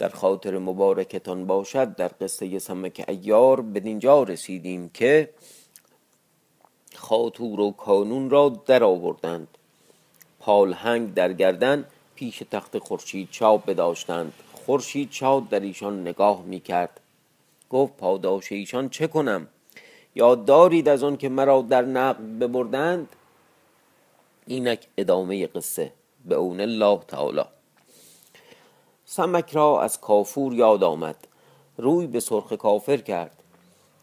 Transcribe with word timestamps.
در 0.00 0.08
خاطر 0.08 0.58
مبارکتان 0.58 1.46
باشد 1.46 1.94
در 1.96 2.10
قصه 2.20 2.58
سمک 2.58 3.04
ایار 3.08 3.60
بدینجا 3.60 4.22
رسیدیم 4.22 4.88
که 4.88 5.30
خاطور 6.94 7.60
و 7.60 7.70
کانون 7.70 8.30
را 8.30 8.48
در 8.66 8.84
آوردند. 8.84 9.48
پالهنگ 10.38 11.14
در 11.14 11.32
گردن 11.32 11.84
پیش 12.14 12.42
تخت 12.50 12.78
خورشید 12.78 13.28
چاپ 13.30 13.66
بداشتند. 13.66 14.32
خورشید 14.66 15.10
چاپ 15.10 15.50
در 15.50 15.60
ایشان 15.60 16.00
نگاه 16.00 16.42
می 16.42 16.60
کرد 16.60 17.00
گفت 17.70 17.96
پاداش 17.96 18.52
ایشان 18.52 18.88
چه 18.88 19.06
کنم؟ 19.06 19.46
یاد 20.14 20.44
دارید 20.44 20.88
از 20.88 21.02
آن 21.02 21.16
که 21.16 21.28
مرا 21.28 21.62
در 21.62 21.82
نقب 21.82 22.44
ببردند؟ 22.44 23.08
اینک 24.46 24.86
ادامه 24.96 25.46
قصه. 25.46 25.92
به 26.24 26.34
اون 26.34 26.60
الله 26.60 27.00
تعالی. 27.08 27.42
سمک 29.12 29.50
را 29.52 29.82
از 29.82 30.00
کافور 30.00 30.54
یاد 30.54 30.84
آمد. 30.84 31.16
روی 31.76 32.06
به 32.06 32.20
سرخ 32.20 32.52
کافر 32.52 32.96
کرد. 32.96 33.42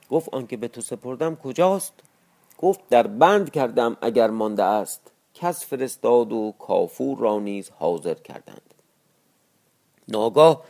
گفت 0.09 0.29
آنکه 0.33 0.57
به 0.57 0.67
تو 0.67 0.81
سپردم 0.81 1.35
کجاست؟ 1.35 1.93
گفت 2.57 2.89
در 2.89 3.07
بند 3.07 3.51
کردم 3.51 3.97
اگر 4.01 4.29
مانده 4.29 4.63
است. 4.63 5.11
کس 5.33 5.65
فرستاد 5.65 6.33
و 6.33 6.53
کافور 6.59 7.17
را 7.17 7.39
نیز 7.39 7.69
حاضر 7.69 8.13
کردند. 8.13 8.73
ناگاه 10.07 10.63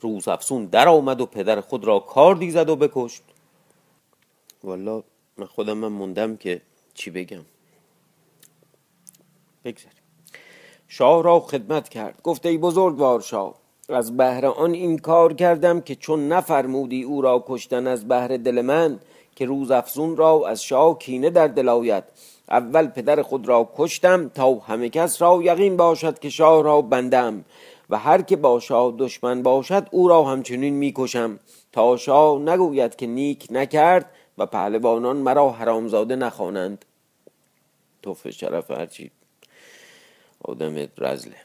روز 0.00 0.28
افسون 0.28 0.66
در 0.66 0.88
آمد 0.88 1.20
و 1.20 1.26
پدر 1.26 1.60
خود 1.60 1.84
را 1.84 1.98
کار 1.98 2.50
زد 2.50 2.68
و 2.68 2.76
بکشت. 2.76 3.22
والا 4.64 5.02
من 5.36 5.46
خودم 5.46 5.78
من 5.78 5.88
موندم 5.88 6.36
که 6.36 6.62
چی 6.94 7.10
بگم. 7.10 7.44
بگذاریم. 9.64 10.02
شاه 10.88 11.22
را 11.22 11.40
خدمت 11.40 11.88
کرد. 11.88 12.22
گفته 12.22 12.48
ای 12.48 12.58
بزرگوار 12.58 13.20
شاه 13.20 13.63
از 13.88 14.16
بهر 14.16 14.46
آن 14.46 14.72
این 14.72 14.98
کار 14.98 15.32
کردم 15.32 15.80
که 15.80 15.94
چون 15.94 16.28
نفرمودی 16.28 17.02
او 17.02 17.22
را 17.22 17.44
کشتن 17.48 17.86
از 17.86 18.08
بهر 18.08 18.36
دل 18.36 18.60
من 18.60 19.00
که 19.36 19.46
روز 19.46 19.70
افزون 19.70 20.16
را 20.16 20.48
از 20.48 20.62
شاه 20.62 20.98
کینه 20.98 21.30
در 21.30 21.48
دل 21.48 21.68
آید. 21.68 22.04
اول 22.50 22.86
پدر 22.86 23.22
خود 23.22 23.48
را 23.48 23.70
کشتم 23.76 24.28
تا 24.28 24.54
همه 24.54 24.88
کس 24.88 25.22
را 25.22 25.40
یقین 25.42 25.76
باشد 25.76 26.18
که 26.18 26.30
شاه 26.30 26.62
را 26.62 26.82
بندم. 26.82 27.44
و 27.90 27.98
هر 27.98 28.22
که 28.22 28.36
با 28.36 28.60
شاه 28.60 28.94
دشمن 28.98 29.42
باشد 29.42 29.88
او 29.90 30.08
را 30.08 30.24
همچنین 30.24 30.74
می‌کشم. 30.74 31.38
تا 31.72 31.96
شاه 31.96 32.38
نگوید 32.38 32.96
که 32.96 33.06
نیک 33.06 33.46
نکرد 33.50 34.10
و 34.38 34.46
پهلوانان 34.46 35.16
مرا 35.16 35.50
حرامزاده 35.50 36.16
نخوانند. 36.16 36.84
توف 38.02 38.30
شرف 38.30 38.70
هرچی. 38.70 39.10
آدم 40.44 40.88
رزله. 40.98 41.36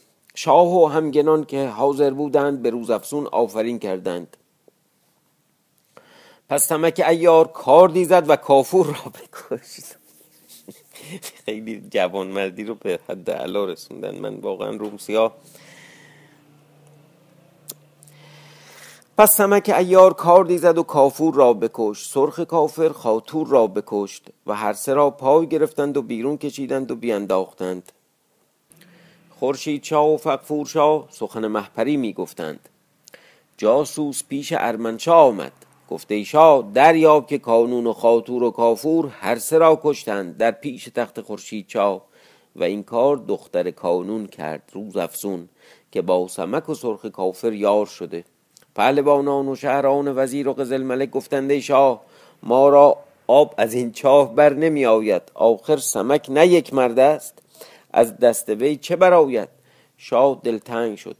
شاه 0.41 0.83
و 0.83 0.85
همگنان 0.85 1.43
که 1.43 1.67
حاضر 1.67 2.11
بودند 2.11 2.61
به 2.61 2.69
روز 2.69 2.89
افسون 2.89 3.27
آفرین 3.27 3.79
کردند. 3.79 4.37
پس 6.49 6.65
تمک 6.65 7.03
ایار 7.07 7.47
کار 7.47 7.89
دیزد 7.89 8.29
و 8.29 8.35
کافور 8.35 8.85
را 8.85 9.11
بکشید 9.11 9.95
خیلی 11.45 11.83
جوان 11.91 12.27
مردی 12.27 12.63
رو 12.63 12.75
به 12.75 12.99
حد 13.09 13.31
علا 13.31 13.65
رسوندن. 13.65 14.15
من 14.15 14.35
واقعا 14.35 14.69
رومسیا 14.69 15.31
پس 19.17 19.37
سمک 19.37 19.73
ایار 19.77 20.13
کار 20.13 20.45
دیزد 20.45 20.77
و 20.77 20.83
کافور 20.83 21.33
را 21.33 21.53
بکشت. 21.53 22.11
سرخ 22.11 22.39
کافر 22.39 22.89
خاطور 22.89 23.47
را 23.47 23.67
بکشت 23.67 24.29
و 24.47 24.55
هر 24.55 24.73
سه 24.73 24.93
را 24.93 25.09
پای 25.09 25.47
گرفتند 25.47 25.97
و 25.97 26.01
بیرون 26.01 26.37
کشیدند 26.37 26.91
و 26.91 26.95
بیانداختند 26.95 27.91
خورشید 29.39 29.83
شاه 29.83 30.13
و 30.13 30.17
فقفور 30.17 30.65
شاه 30.65 31.07
سخن 31.09 31.47
محپری 31.47 31.97
می 31.97 32.13
گفتند 32.13 32.69
جاسوس 33.57 34.23
پیش 34.29 34.53
ارمنشاه 34.57 35.27
آمد. 35.27 35.51
گفته 35.89 36.15
ای 36.15 36.25
شاه 36.25 36.71
دریاب 36.73 37.27
که 37.27 37.37
کانون 37.37 37.87
و 37.87 37.93
خاطور 37.93 38.43
و 38.43 38.51
کافور 38.51 39.07
هر 39.07 39.35
سه 39.35 39.57
را 39.57 39.79
کشتند 39.83 40.37
در 40.37 40.51
پیش 40.51 40.89
تخت 40.95 41.21
خورشید 41.21 41.65
شاه 41.69 42.01
و 42.55 42.63
این 42.63 42.83
کار 42.83 43.17
دختر 43.17 43.71
کانون 43.71 44.27
کرد 44.27 44.71
روز 44.73 44.97
افزون 44.97 45.49
که 45.91 46.01
با 46.01 46.27
سمک 46.27 46.69
و 46.69 46.73
سرخ 46.73 47.05
کافر 47.05 47.53
یار 47.53 47.85
شده. 47.85 48.23
پهلوانان 48.75 49.47
و 49.47 49.55
شهران 49.55 50.17
وزیر 50.17 50.47
و 50.47 50.53
قزل 50.53 50.83
ملک 50.83 51.09
گفتند 51.09 51.59
شاه 51.59 52.01
ما 52.43 52.69
را 52.69 52.97
آب 53.27 53.55
از 53.57 53.73
این 53.73 53.91
چاه 53.91 54.35
بر 54.35 54.53
نمی 54.53 54.85
آید 54.85 55.21
آخر 55.33 55.77
سمک 55.77 56.25
نه 56.29 56.47
یک 56.47 56.73
مرد 56.73 56.99
است. 56.99 57.41
از 57.93 58.17
دست 58.17 58.49
وی 58.49 58.75
چه 58.75 58.95
براید 58.95 59.49
شاه 59.97 60.41
دلتنگ 60.43 60.97
شد. 60.97 61.15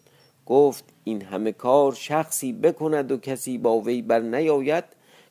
گفت 0.45 0.83
این 1.03 1.21
همه 1.21 1.51
کار 1.51 1.93
شخصی 1.93 2.53
بکند 2.53 3.11
و 3.11 3.17
کسی 3.17 3.57
با 3.57 3.79
وی 3.79 4.01
بر 4.01 4.19
نیاید؟ 4.19 4.83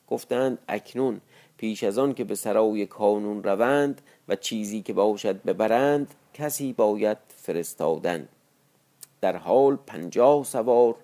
گفتند 0.07 0.57
اکنون. 0.67 1.21
پیش 1.57 1.83
از 1.83 1.97
آن 1.97 2.13
که 2.13 2.23
به 2.23 2.35
سرای 2.35 2.85
کانون 2.85 3.43
روند 3.43 4.01
و 4.27 4.35
چیزی 4.35 4.81
که 4.81 4.93
باشد 4.93 5.43
ببرند 5.43 6.13
کسی 6.33 6.73
باید 6.73 7.17
فرستادن. 7.37 8.27
در 9.21 9.35
حال 9.35 9.77
پنجاه 9.87 10.43
سوار 10.43 10.95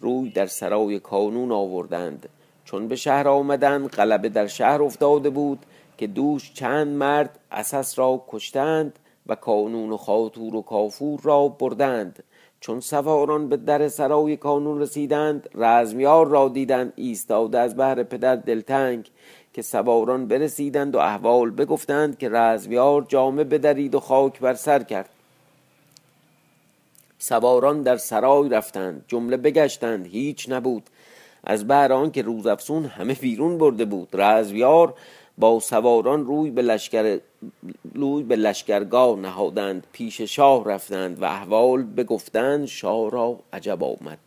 روی 0.00 0.30
در 0.30 0.46
سرای 0.46 0.98
کانون 0.98 1.52
آوردند. 1.52 2.28
چون 2.64 2.88
به 2.88 2.96
شهر 2.96 3.28
آمدند 3.28 3.88
غلبه 3.88 4.28
در 4.28 4.46
شهر 4.46 4.82
افتاده 4.82 5.30
بود 5.30 5.66
که 5.98 6.06
دوش 6.06 6.52
چند 6.52 6.88
مرد 6.88 7.38
اساس 7.50 7.98
را 7.98 8.24
کشتند 8.28 8.98
و 9.28 9.34
کانون 9.34 9.90
و 9.90 9.96
خاطور 9.96 10.56
و 10.56 10.62
کافور 10.62 11.20
را 11.22 11.48
بردند. 11.48 12.22
چون 12.60 12.80
سواران 12.80 13.48
به 13.48 13.56
در 13.56 13.88
سرای 13.88 14.36
کانون 14.36 14.80
رسیدند 14.80 15.48
رزمیار 15.54 16.28
را 16.28 16.48
دیدند 16.48 16.92
ایستاده 16.96 17.58
از 17.58 17.76
بهر 17.76 18.02
پدر 18.02 18.36
دلتنگ. 18.36 19.10
که 19.52 19.62
سواران 19.62 20.28
برسیدند 20.28 20.94
و 20.94 20.98
احوال 20.98 21.50
بگفتند 21.50 22.18
که 22.18 22.28
رزمیار 22.28 23.06
جامه 23.08 23.44
بدرید 23.44 23.94
و 23.94 24.00
خاک 24.00 24.40
بر 24.40 24.54
سر 24.54 24.82
کرد. 24.82 25.08
سواران 27.18 27.82
در 27.82 27.96
سرای 27.96 28.48
رفتند 28.48 29.04
جمله 29.08 29.36
بگشتند 29.36 30.06
هیچ 30.06 30.48
نبود. 30.48 30.82
از 31.44 31.66
بهر 31.66 32.08
که 32.08 32.22
روز 32.22 32.46
افسون 32.46 32.84
همه 32.84 33.14
بیرون 33.14 33.58
برده 33.58 33.84
بود 33.84 34.08
رزمیار 34.12 34.94
با 35.38 35.60
سواران 35.60 36.26
روی 36.26 36.50
به 36.50 36.62
لشکر 36.62 37.18
روی 37.94 38.22
به 38.22 38.36
لشکرگاه 38.36 39.18
نهادند 39.18 39.86
پیش 39.92 40.20
شاه 40.20 40.64
رفتند 40.64 41.22
و 41.22 41.24
احوال 41.24 41.82
بگفتند 41.82 42.66
شاه 42.66 43.10
را 43.10 43.38
عجب 43.52 43.84
آمد. 43.84 44.18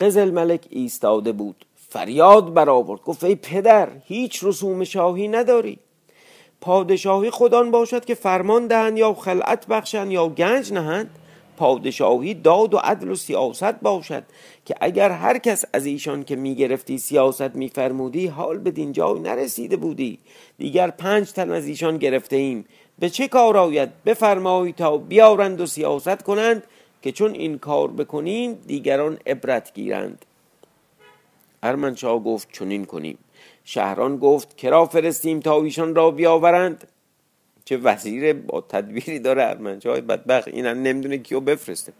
قزل 0.00 0.30
ملک 0.30 0.66
ایستاده 0.70 1.32
بود 1.32 1.64
فریاد 1.88 2.54
برآورد 2.54 3.00
گفت 3.00 3.24
ای 3.24 3.34
پدر 3.34 3.88
هیچ 4.04 4.44
رسوم 4.44 4.84
شاهی 4.84 5.28
نداری. 5.28 5.78
پادشاهی 6.60 7.30
خودان 7.30 7.70
باشد 7.70 8.04
که 8.04 8.14
فرمان 8.14 8.66
دهند 8.66 8.98
یا 8.98 9.14
خلعت 9.14 9.66
بخشند 9.66 10.12
یا 10.12 10.28
گنج 10.28 10.72
نهند. 10.72 11.10
پادشاهی 11.60 12.34
داد 12.34 12.74
و 12.74 12.78
عدل 12.78 13.08
و 13.08 13.14
سیاست 13.14 13.80
باشد 13.80 14.22
که 14.64 14.74
اگر 14.80 15.10
هر 15.10 15.38
کس 15.38 15.64
از 15.72 15.86
ایشان 15.86 16.24
که 16.24 16.36
می‌گرفتی 16.36 16.98
سیاست 16.98 17.54
میفرمودی 17.54 18.26
حال 18.26 18.58
به 18.58 18.70
دینجا 18.70 19.12
نرسیده 19.12 19.76
بودی. 19.76 20.18
دیگر 20.58 20.90
پنج 20.90 21.32
تن 21.32 21.50
از 21.50 21.66
ایشان 21.66 21.98
گرفته 21.98 22.36
ایم 22.36 22.64
به 22.98 23.10
چه 23.10 23.28
کار 23.28 23.56
آید؟ 23.56 23.90
بفرمایی 24.06 24.72
تا 24.72 24.96
بیارند 24.96 25.60
و 25.60 25.66
سیاست 25.66 26.22
کنند 26.22 26.62
که 27.02 27.12
چون 27.12 27.34
این 27.34 27.58
کار 27.58 27.88
بکنیم 27.88 28.54
دیگران 28.66 29.18
عبرت 29.26 29.74
گیرند. 29.74 30.24
ارمنشاه 31.62 32.24
گفت 32.24 32.48
چنین 32.52 32.84
کنیم. 32.84 33.18
شهران 33.64 34.16
گفت 34.16 34.56
کرا 34.56 34.86
فرستیم 34.86 35.40
تا 35.40 35.62
ایشان 35.62 35.94
را 35.94 36.10
بیاورند؟ 36.10 36.88
چه 37.70 37.76
وزیر 37.76 38.32
با 38.32 38.60
تدبیری 38.60 39.18
داره 39.18 39.44
ارمنشاه 39.44 40.00
بدبخت. 40.00 40.48
این 40.48 40.66
هم 40.66 40.82
نمی‌دونه 40.82 41.18
کیو 41.18 41.40
بفرسته. 41.40 41.92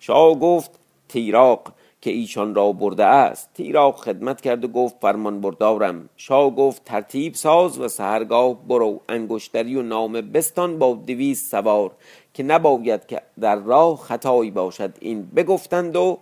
شاه 0.00 0.38
گفت 0.38 0.70
تیراق 1.08 1.72
که 2.00 2.10
ایشان 2.10 2.54
را 2.54 2.72
برده 2.72 3.04
است. 3.04 3.50
تیراق 3.54 3.96
خدمت 3.96 4.40
کرد 4.40 4.64
و 4.64 4.68
گفت 4.68 4.96
فرمان 5.00 5.40
بردارم. 5.40 6.08
شاه 6.16 6.50
گفت 6.50 6.84
ترتیب 6.84 7.34
ساز 7.34 7.78
و 7.78 7.88
سهرگاه 7.88 8.66
برو. 8.68 9.00
انگشتری 9.08 9.76
و 9.76 9.82
نامه 9.82 10.22
بستان 10.22 10.78
با 10.78 10.94
دویست 10.94 11.50
سوار 11.50 11.90
که 12.34 12.42
نباید 12.42 13.06
که 13.06 13.22
در 13.40 13.56
راه 13.56 13.96
خطایی 13.96 14.50
باشد. 14.50 14.94
این 15.00 15.22
بگفتند 15.26 15.96
و 15.96 16.18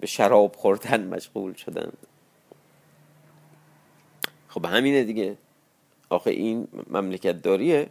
به 0.00 0.06
شراب 0.06 0.56
خوردن 0.56 1.04
مشغول 1.14 1.54
شدند. 1.54 1.96
خب 4.48 4.66
همینه 4.66 5.04
دیگه. 5.04 5.36
آخه 6.10 6.30
این 6.30 6.68
مملکت 6.90 7.42
داریه. 7.42 7.90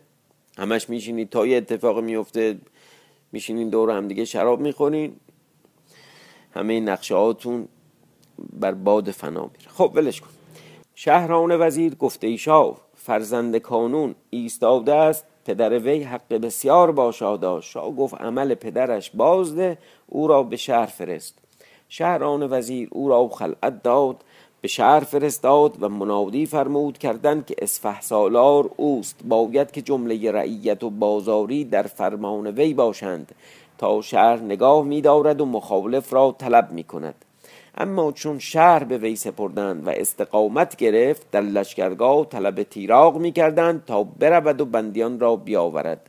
همش 0.59 0.89
میشینید 0.89 1.29
تا 1.29 1.47
یه 1.47 1.57
اتفاق 1.57 1.99
میفته 1.99 2.57
میشینین 3.31 3.69
دور 3.69 3.89
هم 3.89 4.07
دیگه 4.07 4.25
شراب 4.25 4.59
می‌خورین. 4.59 5.15
همه 6.51 6.79
نقشه 6.79 7.15
هاتون 7.15 7.67
بر 8.53 8.71
باد 8.71 9.11
فنا 9.11 9.41
میره. 9.41 9.69
خب 9.69 9.91
ولش 9.95 10.21
کن. 10.21 10.27
شهران 10.95 11.67
وزیر 11.67 11.95
گفته 11.95 12.27
ایشا 12.27 12.73
فرزند 12.95 13.57
کانون 13.57 14.15
ایستاده 14.29 14.93
است. 14.93 15.25
پدر 15.45 15.79
وی 15.79 16.03
حق 16.03 16.33
بسیار 16.33 16.91
باشادا 16.91 17.61
شاه 17.61 17.95
گفت 17.95 18.13
عمل 18.13 18.53
پدرش 18.53 19.11
بازده 19.13 19.77
او 20.07 20.27
را 20.27 20.43
به 20.43 20.57
شهر 20.57 20.85
فرست. 20.85 21.35
شهران 21.89 22.47
وزیر 22.51 22.89
او 22.91 23.09
را 23.09 23.27
خلعت 23.27 23.83
داد. 23.83 24.23
به 24.61 24.67
شهر 24.67 24.99
فرستاد 24.99 25.83
و 25.83 25.89
منادی 25.89 26.45
فرمود 26.45 26.97
کردند 26.97 27.45
که 27.45 27.55
اسفه 27.57 28.01
سالار 28.01 28.69
اوست. 28.77 29.19
باید 29.27 29.71
که 29.71 29.81
جمله 29.81 30.31
رعیت 30.31 30.83
و 30.83 30.89
بازاری 30.89 31.65
در 31.65 31.83
فرمان 31.83 32.47
وی 32.47 32.73
باشند 32.73 33.31
تا 33.77 34.01
شهر 34.01 34.39
نگاه 34.39 34.83
می 34.83 35.01
دارد 35.01 35.41
و 35.41 35.45
مخالف 35.45 36.13
را 36.13 36.35
طلب 36.39 36.71
می 36.71 36.83
کند 36.83 37.25
اما 37.77 38.11
چون 38.11 38.39
شهر 38.39 38.83
به 38.83 38.97
وی 38.97 39.15
سپردند 39.15 39.87
و 39.87 39.89
استقامت 39.89 40.75
گرفت 40.75 41.31
در 41.31 41.41
لشکرگاه 41.41 42.25
طلب 42.25 42.63
تیراغ 42.63 43.17
می 43.17 43.31
کردند 43.31 43.85
تا 43.85 44.03
برود 44.03 44.61
و 44.61 44.65
بندیان 44.65 45.19
را 45.19 45.35
بیاورد. 45.35 46.08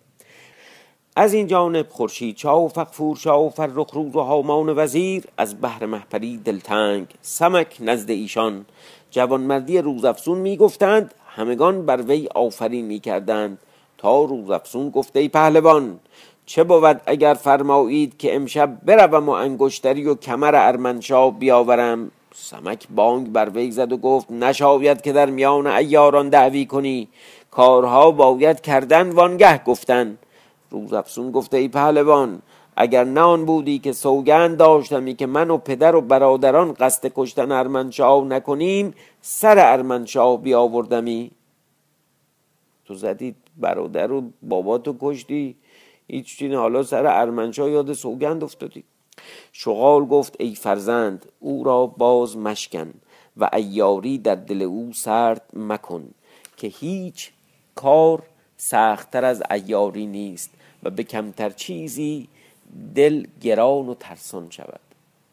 از 1.21 1.35
این 1.35 1.47
جانب 1.47 1.87
خورشید 1.89 2.37
شاه 2.37 2.65
و 2.65 2.69
فقفور 2.69 3.17
شاه 3.17 3.47
و 3.47 3.49
فرخ 3.49 3.91
روز 3.93 4.17
و 4.17 4.21
هامان 4.21 4.79
وزیر 4.79 5.25
از 5.37 5.61
بحر 5.61 5.87
محپری 5.87 6.37
دلتنگ 6.37 7.07
سمک 7.23 7.77
نزد 7.81 8.11
ایشان. 8.11 8.65
جوانمردی 9.11 9.79
روزافزون 9.79 10.39
می 10.39 10.57
گفتند 10.57 11.15
همگان 11.37 11.87
بر 11.87 12.03
وی 12.03 12.29
آفرین 12.35 12.85
می 12.85 13.01
کردند. 13.01 13.59
تا 13.99 14.25
روزافزون 14.25 14.91
گفته 14.91 15.21
ای 15.21 15.29
پهلوان 15.29 16.01
چه 16.47 16.65
بود 16.65 17.01
اگر 17.07 17.35
فرمایید 17.35 18.19
که 18.19 18.37
امشب 18.37 18.79
بروم 18.85 19.29
و 19.29 19.33
انگشتری 19.33 20.07
و 20.07 20.15
کمر 20.15 20.55
ارمنشاه 20.55 21.39
بیاورم؟ 21.39 22.11
سمک 22.35 22.87
بانگ 22.95 23.33
بر 23.33 23.51
وی 23.51 23.71
زد 23.71 23.93
و 23.93 23.97
گفت 23.97 24.31
نشاید 24.31 25.03
که 25.03 25.13
در 25.13 25.31
میان 25.31 25.67
ایاران 25.67 26.29
دعوی 26.29 26.67
کنی. 26.67 27.09
کارها 27.51 28.11
باید 28.11 28.61
کردن 28.61 29.11
وانگه 29.11 29.65
گفتن. 29.65 30.19
روز 30.71 30.93
افسون 30.93 31.31
گفته 31.31 31.57
ای 31.57 31.69
پهلوان 31.69 32.43
اگر 32.77 33.05
نه 33.05 33.37
بودی 33.37 33.79
که 33.79 33.93
سوگند 33.93 34.57
داشتمی 34.57 35.15
که 35.15 35.27
من 35.27 35.51
و 35.51 35.59
پدر 35.59 35.97
و 35.97 36.01
برادران 36.01 36.73
قصد 36.73 37.13
کشتن 37.15 37.53
ارمنشاه 37.53 38.25
نکنیم 38.25 38.95
سر 39.21 39.59
ارمنشاه 39.59 40.43
بیاوردمی. 40.43 41.31
تو 42.85 42.95
زدی 42.95 43.35
برادر 43.57 44.13
و 44.13 44.31
بابا 44.43 44.79
تو 44.79 44.97
کشتی 45.01 45.57
هیچ 46.07 46.43
حالا 46.43 46.83
سر 46.83 47.07
ارمنشاه 47.07 47.71
یاد 47.71 47.93
سوگند 47.93 48.45
افتادی. 48.45 48.85
شغال 49.53 50.05
گفت 50.05 50.37
ای 50.39 50.55
فرزند 50.55 51.27
او 51.41 51.65
را 51.65 51.87
باز 51.87 52.37
مشکن 52.37 52.95
و 53.37 53.51
ایاری 53.53 54.19
در 54.19 54.35
دل 54.35 54.63
او 54.63 54.93
سرد 54.95 55.43
مکن 55.53 56.11
که 56.57 56.67
هیچ 56.67 57.31
کار 57.75 58.23
سختتر 58.57 59.25
از 59.25 59.43
ایاری 59.51 60.07
نیست. 60.07 60.51
و 60.83 60.91
به 60.91 61.03
کمتر 61.03 61.51
چیزی 61.51 62.29
دل 62.95 63.27
گران 63.41 63.89
و 63.89 63.95
ترسان 63.95 64.51
شود. 64.51 64.81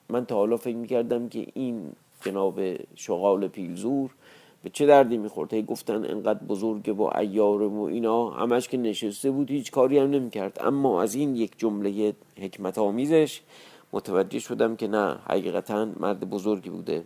من 0.10 0.26
تا 0.26 0.36
حالا 0.36 0.58
فکر 0.58 0.76
می‌کردم 0.76 1.30
که 1.30 1.48
این 1.54 1.92
جناب 2.22 2.60
شغال 2.96 3.48
پیلزور 3.48 4.10
به 4.64 4.70
چه 4.70 4.86
دردی 4.86 5.18
می‌خورد؟ 5.18 5.54
هی 5.54 5.64
گفتن 5.64 6.06
انقدر 6.06 6.40
بزرگه 6.40 6.94
و 6.94 7.10
ایارم 7.18 7.80
و 7.80 7.84
اینا 7.84 8.30
همش 8.30 8.68
که 8.68 8.78
نشسته 8.78 9.32
بود 9.32 9.52
هیچ 9.52 9.72
کاری 9.72 9.98
هم 9.98 10.10
نمی‌کرد. 10.10 10.58
اما 10.62 11.02
از 11.02 11.16
این 11.16 11.36
یک 11.36 11.52
جمله 11.58 12.14
حکمت 12.42 12.78
آمیزش 12.78 13.42
متوجه 13.94 14.40
شدم 14.40 14.76
که 14.76 14.88
نه 14.88 15.18
حقیقتا 15.30 15.88
مرد 16.00 16.30
بزرگی 16.30 16.70
بوده. 16.70 17.04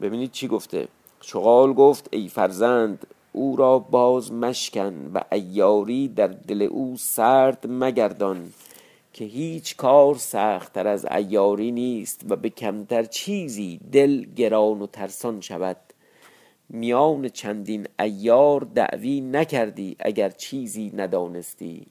ببینید 0.00 0.30
چی 0.30 0.48
گفته. 0.48 0.88
شغال 1.20 1.72
گفت 1.72 2.08
ای 2.12 2.28
فرزند 2.28 3.06
او 3.32 3.56
را 3.56 3.78
باز 3.78 4.32
مشکن 4.32 5.10
و 5.14 5.20
ایاری 5.32 6.08
در 6.08 6.26
دل 6.26 6.62
او 6.62 6.96
سرد 6.96 7.66
مگردان 7.68 8.52
که 9.12 9.24
هیچ 9.24 9.76
کار 9.76 10.14
سختتر 10.14 10.88
از 10.88 11.06
ایاری 11.10 11.70
نیست 11.70 12.24
و 12.28 12.36
به 12.36 12.50
کمتر 12.50 13.04
چیزی 13.04 13.80
دل 13.92 14.24
گران 14.24 14.82
و 14.82 14.86
ترسان 14.86 15.40
شود. 15.40 15.76
میان 16.68 17.28
چندین 17.28 17.86
ایار 18.00 18.60
دعوی 18.74 19.20
نکردی 19.20 19.96
اگر 19.98 20.30
چیزی 20.30 20.92
ندانستی. 20.96 21.86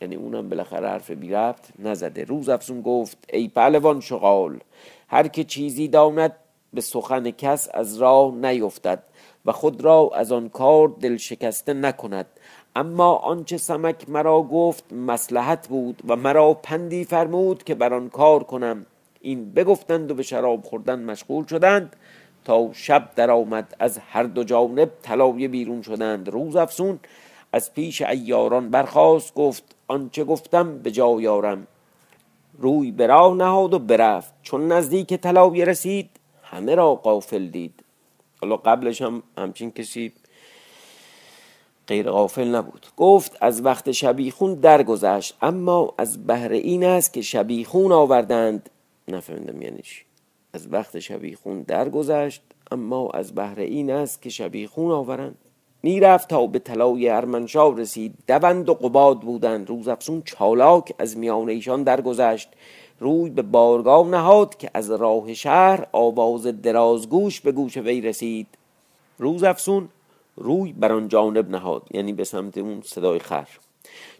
یعنی 0.00 0.16
اونم 0.16 0.48
بالاخره 0.48 0.88
حرف 0.88 1.10
بی 1.10 1.30
ربط 1.30 1.68
نزده. 1.78 2.24
روز 2.24 2.48
افزون 2.48 2.82
گفت 2.82 3.18
ای 3.32 3.48
پهلوان 3.48 4.00
شغال 4.00 4.58
هر 5.08 5.28
که 5.28 5.44
چیزی 5.44 5.88
داند 5.88 6.36
به 6.72 6.80
سخن 6.80 7.30
کس 7.30 7.68
از 7.74 7.96
راه 7.96 8.34
نیفتد. 8.34 9.02
و 9.48 9.52
خود 9.52 9.84
را 9.84 10.10
از 10.14 10.32
آن 10.32 10.48
کار 10.48 10.88
دل 11.00 11.16
شکسته 11.16 11.74
نکند. 11.74 12.26
اما 12.76 13.14
آنچه 13.16 13.56
سمک 13.56 14.08
مرا 14.08 14.42
گفت 14.42 14.92
مسلحت 14.92 15.68
بود 15.68 16.02
و 16.08 16.16
مرا 16.16 16.54
پندی 16.54 17.04
فرمود 17.04 17.64
که 17.64 17.74
بر 17.74 17.94
آن 17.94 18.08
کار 18.08 18.44
کنم. 18.44 18.86
این 19.20 19.52
بگفتند 19.52 20.10
و 20.10 20.14
به 20.14 20.22
شراب 20.22 20.64
خوردن 20.64 21.04
مشغول 21.04 21.46
شدند 21.46 21.96
تا 22.44 22.70
شب 22.72 23.10
درآمد. 23.16 23.76
از 23.78 23.98
هر 23.98 24.22
دو 24.22 24.44
جانب 24.44 24.90
طلایه 25.02 25.48
بیرون 25.48 25.82
شدند. 25.82 26.28
روز 26.28 26.56
افسون 26.56 26.98
از 27.52 27.74
پیش 27.74 28.02
ایاران 28.02 28.70
برخاست 28.70 29.34
گفت 29.34 29.76
آنچه 29.86 30.24
گفتم 30.24 30.78
به 30.78 30.90
جا 30.90 31.20
یارم 31.20 31.66
روی 32.58 32.90
به 32.90 33.06
راه 33.06 33.34
نهاد 33.34 33.74
و 33.74 33.78
برفت. 33.78 34.34
چون 34.42 34.72
نزدیک 34.72 35.14
طلایه 35.14 35.64
رسید 35.64 36.10
همه 36.42 36.74
را 36.74 36.94
قافل 36.94 37.46
دید. 37.46 37.87
حالا 38.40 38.56
قبلش 38.56 39.02
هم 39.02 39.22
همچین 39.38 39.70
کسی 39.70 40.12
غیر 41.86 42.10
غافل 42.10 42.54
نبود. 42.54 42.86
گفت 42.96 43.36
از 43.40 43.64
وقت 43.64 43.92
شبیخون 43.92 44.54
درگذشت 44.54 45.36
اما 45.42 45.94
از 45.98 46.26
بهر 46.26 46.52
این 46.52 46.84
است 46.84 47.12
که 47.12 47.22
شبیخون 47.22 47.92
آوردند. 47.92 48.70
نفهمیدم 49.08 49.62
یعنی 49.62 49.82
چی. 49.82 50.02
از 50.52 50.72
وقت 50.72 50.98
شبیخون 50.98 51.62
درگذشت 51.62 52.42
اما 52.70 53.10
از 53.10 53.34
بهر 53.34 53.60
این 53.60 53.90
است 53.90 54.22
که 54.22 54.30
شبیخون 54.30 54.90
آورند. 54.90 55.38
می‌رفت 55.82 56.28
تا 56.28 56.46
به 56.46 56.58
طلای 56.58 57.08
ارمنشاه 57.08 57.76
رسید. 57.76 58.14
دوند 58.26 58.68
و 58.68 58.74
قباد 58.74 59.20
بودند. 59.20 59.68
روز 59.68 59.88
افسون 59.88 60.22
چالاک 60.22 60.92
از 60.98 61.16
میان 61.16 61.48
ایشان 61.48 61.82
درگذشت. 61.82 62.48
روی 63.00 63.30
به 63.30 63.42
بارگاه 63.42 64.06
نهاد 64.06 64.56
که 64.56 64.70
از 64.74 64.90
راه 64.90 65.34
شهر 65.34 65.86
آواز 65.92 66.46
درازگوش 66.46 67.40
به 67.40 67.52
گوش 67.52 67.76
وی 67.76 68.00
رسید. 68.00 68.46
روز 69.18 69.42
افسون 69.42 69.88
روی 70.36 70.72
بر 70.72 70.92
آن 70.92 71.08
جانب 71.08 71.50
نهاد 71.50 71.82
یعنی 71.90 72.12
به 72.12 72.24
سمت 72.24 72.58
اون 72.58 72.82
صدای 72.84 73.18
خر. 73.18 73.48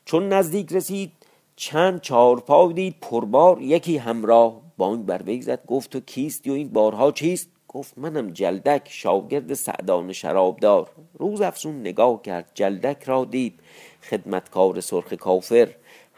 چون 0.05 0.29
نزدیک 0.29 0.73
رسید 0.73 1.13
چند 1.57 2.01
چهارپا 2.01 2.73
دید 2.73 2.95
پربار 3.01 3.63
یکی 3.63 3.97
همراه 3.97 4.61
بانگ 4.77 5.07
بر 5.07 5.23
وی 5.23 5.43
زد 5.43 5.67
گفت 5.67 5.91
تو 5.91 6.01
کیستی 6.01 6.51
و 6.51 6.53
این 6.53 6.69
بارها 6.69 7.13
چیست؟ 7.13 7.49
گفت 7.69 7.99
منم 7.99 8.31
جلدک 8.31 8.83
شاگرد 8.91 9.55
سعدان 9.55 10.13
شرابدار. 10.13 10.91
روز 11.19 11.41
افسون 11.41 11.81
نگاه 11.81 12.23
کرد 12.23 12.51
جلدک 12.55 13.05
را 13.05 13.25
دید 13.25 13.61
خدمتکار 14.03 14.81
سرخ 14.81 15.13
کافر. 15.13 15.69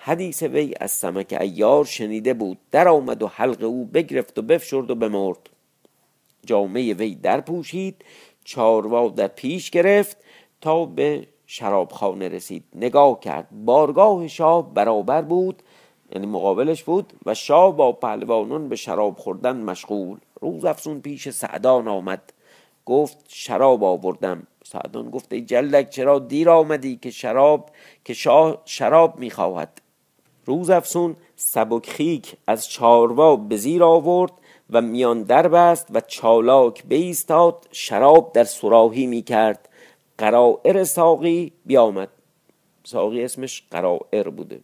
حدیث 0.02 0.42
وی 0.42 0.74
از 0.80 0.90
سمک 0.90 1.36
ایار 1.40 1.84
شنیده 1.84 2.34
بود. 2.34 2.58
در 2.70 2.88
آمد 2.88 3.22
و 3.22 3.26
حلق 3.26 3.62
او 3.62 3.84
بگرفت 3.84 4.38
و 4.38 4.42
بفشرد 4.42 4.90
و 4.90 4.94
بمرد. 4.94 5.50
جامعه 6.46 6.94
وی 6.94 7.14
در 7.14 7.40
پوشید 7.40 8.04
چاروا 8.44 9.08
در 9.08 9.28
پیش 9.28 9.70
گرفت 9.70 10.16
تا 10.60 10.84
به 10.84 11.26
شرابخانه 11.46 12.28
رسید. 12.28 12.64
نگاه 12.74 13.20
کرد. 13.20 13.48
بارگاه 13.64 14.28
شاه 14.28 14.74
برابر 14.74 15.22
بود 15.22 15.62
یعنی 16.14 16.26
مقابلش 16.26 16.82
بود 16.82 17.12
و 17.26 17.34
شاه 17.34 17.76
با 17.76 17.92
پهلوانان 17.92 18.68
به 18.68 18.76
شراب 18.76 19.18
خوردن 19.18 19.56
مشغول. 19.56 20.18
روز 20.40 20.64
افسون 20.64 21.00
پیش 21.00 21.28
سعدان 21.28 21.88
آمد. 21.88 22.32
گفت 22.86 23.18
شراب 23.28 23.84
آوردم. 23.84 24.46
سعدان 24.64 25.10
گفت 25.10 25.32
ای 25.32 25.40
جلک 25.40 25.90
چرا 25.90 26.18
دیر 26.18 26.50
آمدی 26.50 26.96
که 26.96 27.10
شراب 27.10 27.70
که 28.04 28.14
شاه 28.14 28.62
شراب 28.64 29.18
می‌خواهد؟ 29.18 29.79
روز 30.46 30.70
افسون 30.70 31.16
سبک 31.36 31.90
خیک 31.90 32.36
از 32.46 32.68
چاروا 32.68 33.36
به 33.36 33.56
زیر 33.56 33.84
آورد 33.84 34.32
و 34.70 34.80
میان 34.80 35.22
در 35.22 35.48
بست 35.48 35.86
و 35.90 36.00
چالاک 36.00 36.84
بیستاد 36.84 37.68
شراب 37.72 38.32
در 38.32 38.44
سراحی 38.44 39.06
می 39.06 39.22
کرد 39.22 39.68
قرائر 40.18 40.84
ساقی 40.84 41.52
بیامد. 41.66 42.08
ساقی 42.84 43.24
اسمش 43.24 43.62
قرائر 43.70 44.28
بوده. 44.28 44.60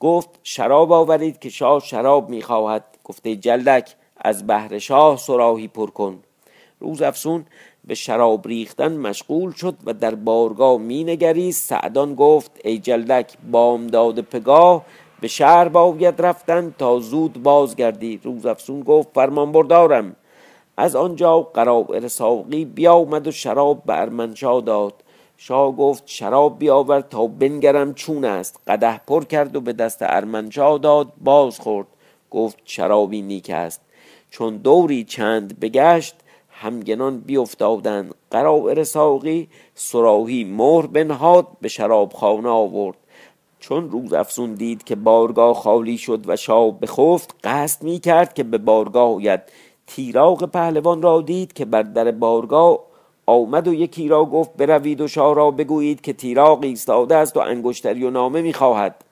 گفت 0.00 0.30
شراب 0.42 0.92
آورید 0.92 1.38
که 1.38 1.48
شاه 1.48 1.80
شراب 1.80 2.28
می‌خواهد. 2.28 2.84
گفته 3.04 3.36
جلدک 3.36 3.94
از 4.16 4.46
بهر 4.46 4.78
شاه 4.78 5.16
سراهی 5.16 5.68
پر 5.68 5.90
کن. 5.90 6.22
روز 6.80 7.02
افسون 7.02 7.46
به 7.88 7.94
شراب 7.94 8.48
ریختن 8.48 8.96
مشغول 8.96 9.52
شد 9.52 9.74
و 9.84 9.92
در 9.92 10.14
بارگاه 10.14 10.78
می 10.78 11.52
سعدان 11.52 12.14
گفت 12.14 12.60
ای 12.64 12.78
جلدک 12.78 13.32
بامداد 13.50 14.20
پگاه 14.20 14.84
به 15.20 15.28
شهر 15.28 15.68
باید 15.68 16.22
رفتن 16.22 16.74
تا 16.78 16.98
زود 16.98 17.42
بازگردی. 17.42 18.20
روز 18.24 18.46
افسون 18.46 18.80
گفت 18.80 19.08
فرمان 19.14 19.52
بردارم. 19.52 20.16
از 20.76 20.96
آنجا 20.96 21.40
قرائر 21.40 22.08
ساقی 22.08 22.64
بیامد 22.64 23.26
و 23.26 23.30
شراب 23.30 23.82
به 23.86 24.00
ارمنشا 24.00 24.60
داد. 24.60 24.94
شاه 25.36 25.76
گفت 25.76 26.02
شراب 26.06 26.58
بیاور 26.58 27.00
تا 27.00 27.26
بنگرم 27.26 27.94
چون 27.94 28.24
است. 28.24 28.60
قده 28.66 29.00
پر 29.06 29.24
کرد 29.24 29.56
و 29.56 29.60
به 29.60 29.72
دست 29.72 29.98
ارمنشا 30.00 30.78
داد 30.78 31.12
باز 31.20 31.60
خورد 31.60 31.86
گفت 32.30 32.58
شرابی 32.64 33.22
نیک 33.22 33.50
است. 33.50 33.80
چون 34.30 34.56
دوری 34.56 35.04
چند 35.04 35.60
بگشت 35.60 36.14
همگنان 36.60 37.20
بیافتادند 37.20 38.14
قرائر 38.30 38.84
ساقی 38.84 39.48
سراهی 39.74 40.44
مهر 40.44 40.86
بنهاد 40.86 41.46
به 41.60 41.68
شرابخانه 41.68 42.48
آورد. 42.48 42.96
چون 43.60 43.90
روز 43.90 44.12
افسون 44.12 44.54
دید 44.54 44.84
که 44.84 44.96
بارگاه 44.96 45.54
خالی 45.54 45.98
شد 45.98 46.24
و 46.26 46.36
شاه 46.36 46.80
بخفت 46.80 47.34
قصد 47.44 47.82
می 47.82 47.98
کرد 47.98 48.34
که 48.34 48.42
به 48.42 48.58
بارگاه 48.58 49.14
آید. 49.14 49.40
تیراغ 49.86 50.44
پهلوان 50.44 51.02
را 51.02 51.20
دید 51.20 51.52
که 51.52 51.64
بر 51.64 51.82
در 51.82 52.10
بارگاه 52.10 52.78
آمد 53.26 53.68
و 53.68 53.74
یکی 53.74 54.08
را 54.08 54.24
گفت 54.24 54.56
بروید 54.56 55.00
و 55.00 55.08
شاه 55.08 55.34
را 55.34 55.50
بگویید 55.50 56.00
که 56.00 56.12
تیراغ 56.12 56.62
ایستاده 56.62 57.16
است 57.16 57.36
و 57.36 57.40
انگشتری 57.40 58.04
و 58.04 58.10
نامه 58.10 58.42
می‌خواهد. 58.42 59.04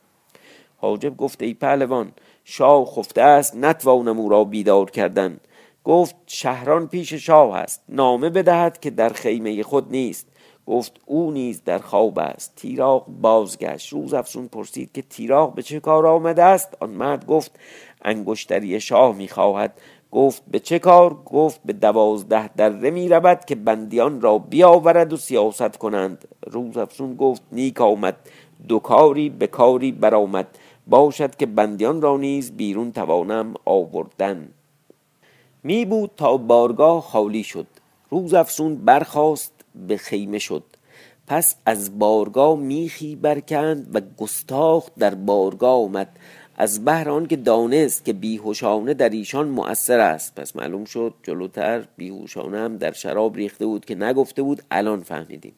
حاجب 0.76 1.16
گفت 1.16 1.42
ای 1.42 1.54
پهلوان 1.54 2.12
شاه 2.44 2.84
خفته 2.84 3.22
است 3.22 3.56
نتوانم 3.56 4.18
او 4.20 4.28
را 4.28 4.44
بیدار 4.44 4.90
کردن. 4.90 5.40
گفت 5.86 6.16
شهران 6.26 6.88
پیش 6.88 7.12
شاه 7.12 7.56
است. 7.56 7.82
نامه 7.88 8.30
بدهد 8.30 8.80
که 8.80 8.90
در 8.90 9.08
خیمه 9.08 9.62
خود 9.62 9.90
نیست. 9.90 10.26
گفت 10.66 10.92
او 11.06 11.30
نیز 11.30 11.64
در 11.64 11.78
خواب 11.78 12.18
است. 12.18 12.52
تیراغ 12.56 13.06
بازگشت. 13.08 13.92
روز 13.92 14.14
افسون 14.14 14.48
پرسید 14.48 14.92
که 14.92 15.02
تیراغ 15.02 15.54
به 15.54 15.62
چه 15.62 15.80
کار 15.80 16.06
آمده 16.06 16.42
است؟ 16.42 16.76
آن 16.80 16.90
مرد 16.90 17.26
گفت 17.26 17.58
انگشتری 18.02 18.80
شاه 18.80 19.16
می‌خواهد 19.16 19.80
گفت 20.10 20.42
به 20.50 20.58
چه 20.58 20.78
کار؟ 20.78 21.14
گفت 21.14 21.60
به 21.64 21.72
دوازده 21.72 22.48
دره 22.48 22.90
می 22.90 23.08
رود 23.08 23.44
که 23.44 23.54
بندیان 23.54 24.20
را 24.20 24.38
بیاورد 24.38 25.12
و 25.12 25.16
سیاست 25.16 25.76
کنند. 25.76 26.28
روز 26.46 26.76
افسون 26.76 27.16
گفت 27.16 27.42
نیک 27.52 27.80
آمد. 27.80 28.16
دو 28.68 28.78
کاری 28.78 29.30
به 29.30 29.46
کاری 29.46 29.92
برآمد. 29.92 30.46
باشد 30.86 31.36
که 31.36 31.46
بندیان 31.46 32.02
را 32.02 32.16
نیز 32.16 32.52
بیرون 32.52 32.92
توانم 32.92 33.54
آوردن. 33.64 34.48
می 35.66 35.84
بود 35.84 36.10
تا 36.16 36.36
بارگاه 36.36 37.02
خالی 37.02 37.42
شد. 37.42 37.66
روز 38.10 38.34
افسون 38.34 38.76
برخاست 38.76 39.52
به 39.88 39.96
خیمه 39.96 40.38
شد. 40.38 40.62
پس 41.26 41.56
از 41.66 41.98
بارگاه 41.98 42.58
میخی 42.58 43.16
برکند 43.16 43.90
و 43.94 44.00
گستاخ 44.18 44.88
در 44.98 45.14
بارگاه 45.14 45.84
آمد. 45.84 46.08
از 46.56 46.84
بهر 46.84 47.26
که 47.26 47.36
دانست 47.36 48.04
که 48.04 48.12
بیهوشانه 48.12 48.94
در 48.94 49.08
ایشان 49.08 49.48
مؤثر 49.48 50.00
است. 50.00 50.34
پس 50.34 50.56
معلوم 50.56 50.84
شد 50.84 51.14
جلوتر 51.22 51.84
بیهوشانه 51.96 52.58
هم 52.58 52.76
در 52.76 52.92
شراب 52.92 53.36
ریخته 53.36 53.66
بود 53.66 53.84
که 53.84 53.94
نگفته 53.94 54.42
بود 54.42 54.62
الان 54.70 55.02
فهمیدیم. 55.02 55.54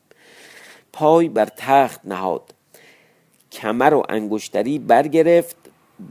پای 0.93 1.29
بر 1.29 1.49
تخت 1.57 2.01
نهاد. 2.05 2.55
کمر 3.53 3.95
و 3.95 4.03
انگشتری 4.09 4.79
برگرفت. 4.79 5.57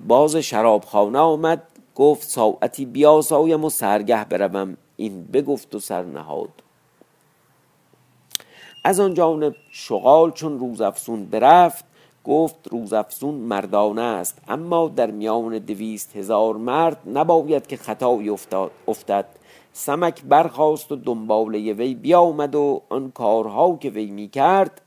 باز 0.08 0.36
شرابخانه 0.36 1.20
آمد. 1.20 1.64
گفت 1.98 2.28
ساعتی 2.28 2.86
بیاسایم 2.86 3.66
و 3.66 3.70
سرگه 3.70 4.26
بروم. 4.26 4.78
این 4.96 5.24
بگفت 5.24 5.76
و 5.76 5.80
سر 5.80 6.04
نهاد. 6.04 6.50
از 8.84 9.00
آن 9.00 9.14
جانب 9.14 9.56
شغال 9.72 10.32
چون 10.32 10.60
روز 10.60 10.82
افسون 10.82 11.26
برفت 11.26 11.86
گفت 12.24 12.68
روزافزون 12.72 13.34
مردانه 13.36 14.02
است. 14.02 14.42
اما 14.48 14.88
در 14.88 15.12
میان 15.12 15.60
دویست 15.60 16.16
هزار 16.16 16.56
مرد 16.56 16.98
نباید 17.14 17.68
که 17.68 17.78
خطایی 17.78 18.30
افتد. 18.88 19.26
سمک 19.74 20.24
برخاست 20.24 20.92
و 20.92 20.96
دنباله 20.96 21.74
وی 21.74 21.96
بیامد 21.96 22.56
و 22.56 22.82
آن 22.90 23.12
کارها 23.12 23.78
که 23.82 23.90
وی 23.90 24.06
می‌کرد 24.06 24.82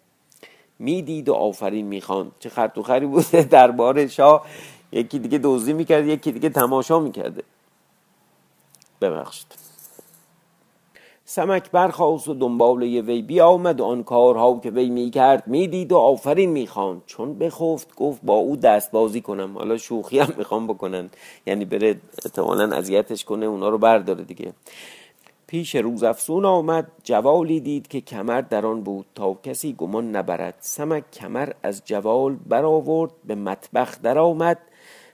می‌دید 0.78 1.28
و 1.28 1.34
آفرین 1.34 1.86
می‌خواند. 1.86 2.32
چه 2.38 2.48
خرطوخری 2.48 3.06
بوده 3.06 3.42
دربار 3.42 4.06
شاه. 4.06 4.46
یکی 4.92 5.18
دیگه 5.18 5.40
دزدی 5.42 5.72
می‌کرد 5.72 6.06
یکی 6.06 6.32
دیگه 6.32 6.48
تماشا 6.48 6.98
می‌کرده 6.98 7.42
ببخشید. 9.00 9.46
سمک 11.24 11.70
برخواست 11.70 12.28
و 12.28 12.34
دنباله 12.34 13.00
وی 13.00 13.22
بیامد 13.22 13.80
و 13.80 13.84
آن 13.84 14.02
کارها 14.02 14.60
که 14.62 14.70
وی 14.70 14.90
می‌کرد 14.90 15.46
می‌دید 15.46 15.92
و 15.92 15.98
آفرین 15.98 16.50
می‌خواند. 16.50 17.02
چون 17.06 17.38
بخفت 17.38 17.94
گفت 17.94 18.20
با 18.22 18.34
او 18.34 18.56
دست 18.56 18.90
بازی 18.90 19.20
کنم. 19.20 19.58
حالا 19.58 19.76
شوخی 19.76 20.18
هم 20.18 20.34
می‌خوام 20.36 20.66
بکنن. 20.66 21.10
یعنی 21.46 21.64
بره 21.64 22.00
احتمالا 22.24 22.76
اذیتش 22.76 23.24
کنه 23.24 23.46
اونا 23.46 23.68
رو 23.68 23.78
برداره 23.78 24.24
دیگه. 24.24 24.52
پیش 25.46 25.74
روز 25.74 26.02
افسون 26.02 26.44
آمد 26.44 26.92
جوالی 27.04 27.60
دید 27.60 27.88
که 27.88 28.00
کمر 28.00 28.40
در 28.40 28.66
آن 28.66 28.82
بود. 28.82 29.06
تا 29.14 29.34
کسی 29.42 29.72
گمان 29.72 30.16
نبرد. 30.16 30.54
سمک 30.60 31.10
کمر 31.10 31.52
از 31.62 31.82
جوال 31.84 32.36
برآورد 32.46 33.10
به 33.24 33.34
مطبخ 33.34 34.00
در 34.02 34.18
آمد 34.18 34.58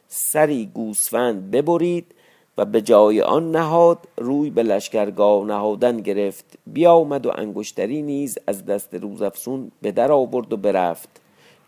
سری 0.09 0.71
گوسفند 0.75 1.51
ببرید 1.51 2.15
و 2.59 2.65
به 2.65 2.83
جای 2.83 3.21
آن 3.21 3.51
نهاد 3.51 3.99
روی 4.17 4.51
به 4.51 4.63
لشکرگاه 4.63 5.45
نهادن 5.45 5.97
گرفت. 5.97 6.45
بیامد 6.67 7.27
و 7.27 7.33
انگشتری 7.35 8.03
نیز 8.03 8.39
از 8.47 8.67
دست 8.67 8.95
روزافسون 8.95 9.71
به 9.83 9.93
در 9.93 10.13
آورد 10.13 10.53
و 10.53 10.57
برفت. 10.57 11.09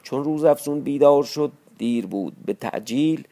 چون 0.02 0.24
روزافسون 0.24 0.80
بیدار 0.80 1.22
شد 1.22 1.52
دیر 1.78 2.06
بود 2.06 2.32
به 2.44 2.52
تعجیل. 2.52 3.24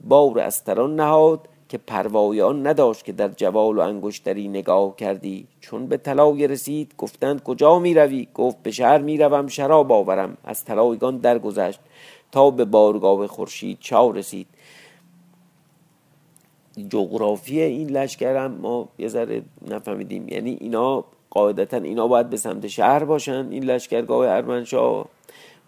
بار 0.00 0.38
استران 0.38 0.96
نهاد 0.96 1.48
که 1.68 1.78
پروای 1.78 2.42
آن 2.42 2.66
نداشت 2.66 3.04
که 3.04 3.12
در 3.12 3.28
جوال 3.28 3.78
و 3.78 3.80
انگشتری 3.80 4.48
نگاه 4.48 4.96
کردی. 4.96 5.46
چون 5.60 5.86
به 5.86 5.96
طلای 5.96 6.46
رسید 6.46 6.94
گفتند 6.98 7.42
کجا 7.42 7.78
می 7.78 7.94
روی 7.94 8.28
گفت 8.34 8.62
به 8.62 8.70
شهر 8.70 8.98
می 8.98 9.18
روم 9.18 9.46
شراب 9.46 9.92
آورم. 9.92 10.36
از 10.44 10.64
طلایگان 10.64 11.16
درگذشت 11.16 11.80
تا 12.32 12.50
به 12.50 12.64
بارگاه 12.64 13.26
خورشید 13.26 13.78
چا 13.80 14.10
رسید. 14.10 14.46
جغرافی 16.88 17.60
این 17.62 17.90
لشکر 17.90 18.36
هم 18.36 18.52
ما 18.52 18.88
یه 18.98 19.08
ذره 19.08 19.42
نفهمیدیم. 19.70 20.28
یعنی 20.28 20.56
اینا 20.60 21.04
قاعدتا 21.30 21.76
اینا 21.76 22.08
باید 22.08 22.30
به 22.30 22.36
سمت 22.36 22.66
شهر 22.66 23.04
باشن 23.04 23.48
این 23.50 23.64
لشکرگاه 23.64 24.28
ارمنشاه. 24.28 25.06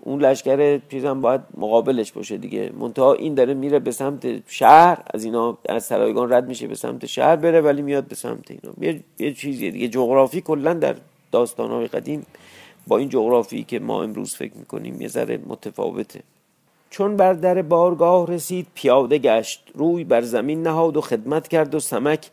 اون 0.00 0.20
لشکر 0.20 0.78
پیرم 0.78 1.20
باید 1.20 1.40
مقابلش 1.56 2.12
باشه 2.12 2.36
دیگه. 2.36 2.72
منتها 2.78 3.12
این 3.14 3.34
داره 3.34 3.54
میره 3.54 3.78
به 3.78 3.90
سمت 3.90 4.50
شهر 4.50 5.02
از 5.14 5.25
اینا 5.25 5.58
از 5.68 5.84
سرایگان 5.84 6.32
رد 6.32 6.48
میشه 6.48 6.66
به 6.66 6.75
سمت 6.75 7.06
شهر 7.06 7.36
بره 7.36 7.60
ولی 7.60 7.82
میاد 7.82 8.04
به 8.04 8.14
سمت 8.14 8.50
اینا. 8.50 8.75
یه, 8.80 9.00
یه 9.18 9.34
چیزیه 9.34 9.70
دیگه. 9.70 9.88
جغرافی 9.88 10.40
کلا 10.40 10.75
در 10.75 10.96
داستانهای 11.32 11.86
قدیم 11.86 12.26
با 12.86 12.98
این 12.98 13.08
جغرافی 13.08 13.64
که 13.64 13.78
ما 13.78 14.02
امروز 14.02 14.34
فکر 14.34 14.56
می‌کنیم 14.56 15.00
یه 15.00 15.08
ذره 15.08 15.38
متفاوته. 15.46 16.20
چون 16.90 17.16
بر 17.16 17.32
در 17.32 17.62
بارگاه 17.62 18.26
رسید 18.26 18.66
پیاده 18.74 19.18
گشت 19.18 19.70
روی 19.74 20.04
بر 20.04 20.20
زمین 20.20 20.62
نهاد 20.62 20.96
و 20.96 21.00
خدمت 21.00 21.48
کرد 21.48 21.74
و 21.74 21.80
سمک 21.80 22.30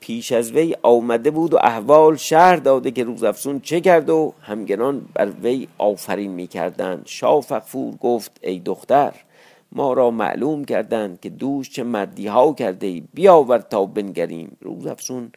پیش 0.00 0.32
از 0.32 0.52
وی 0.52 0.76
آمده 0.82 1.30
بود 1.30 1.54
و 1.54 1.58
احوال 1.62 2.16
شهر 2.16 2.56
داده 2.56 2.90
که 2.90 3.04
روزافزون 3.04 3.60
چه 3.60 3.80
کرد 3.80 4.10
و 4.10 4.32
همگنان 4.40 5.02
بر 5.14 5.30
وی 5.42 5.68
آفرین 5.78 6.30
می 6.30 6.46
کردن 6.46 7.02
شاه 7.04 7.40
فقفور 7.40 7.94
گفت 7.96 8.40
ای 8.42 8.58
دختر 8.58 9.12
ما 9.74 9.92
را 9.92 10.10
معلوم 10.10 10.64
کردند 10.64 11.20
که 11.20 11.30
دوش 11.30 11.70
چه 11.70 11.82
مردی 11.82 12.26
ها 12.26 12.52
کرده 12.52 12.86
ای. 12.86 13.02
بیاور 13.14 13.58
تا 13.58 13.86
بنگریم. 13.86 14.56
روزافزون 14.60 15.32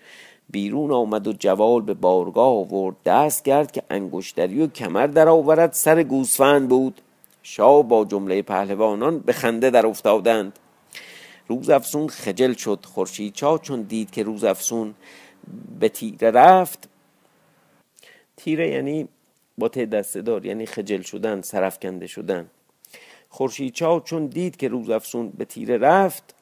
بیرون 0.49 0.91
آمد 0.91 1.27
و 1.27 1.33
جوال 1.33 1.81
به 1.81 1.93
بارگاه 1.93 2.47
آورد. 2.47 2.95
دست 3.05 3.45
کرد 3.45 3.71
که 3.71 3.83
انگشتری 3.89 4.61
و 4.61 4.67
کمر 4.67 5.07
در 5.07 5.27
آورد 5.27 5.73
سر 5.73 6.03
گوسفند 6.03 6.69
بود. 6.69 7.01
شاه 7.49 7.83
با 7.83 8.05
جمله 8.05 8.41
پهلوانان 8.41 9.19
به 9.19 9.33
خنده 9.33 9.69
در 9.69 9.87
افتادند. 9.87 10.59
روز 11.47 11.69
افسون 11.69 12.07
خجل 12.07 12.53
شد. 12.53 12.85
خورشید 12.85 13.33
چا 13.33 13.57
چون 13.57 13.81
دید 13.81 14.11
که 14.11 14.23
روز 14.23 14.43
افسون 14.43 14.95
به 15.79 15.89
تیره 15.89 16.31
رفت. 16.31 16.89
تیره 18.37 18.69
یعنی 18.69 19.07
با 19.57 19.67
ته 19.69 19.85
دسته 19.85 20.21
دار 20.21 20.45
یعنی 20.45 20.65
خجل 20.65 21.01
شدن 21.01 21.41
سرفکنده 21.41 22.07
شدن. 22.07 22.49
خورشید 23.29 23.73
چا 23.73 23.99
چون 23.99 24.25
دید 24.25 24.57
که 24.57 24.67
روز 24.67 24.89
افسون 24.89 25.29
به 25.29 25.45
تیره 25.45 25.77
رفت 25.77 26.35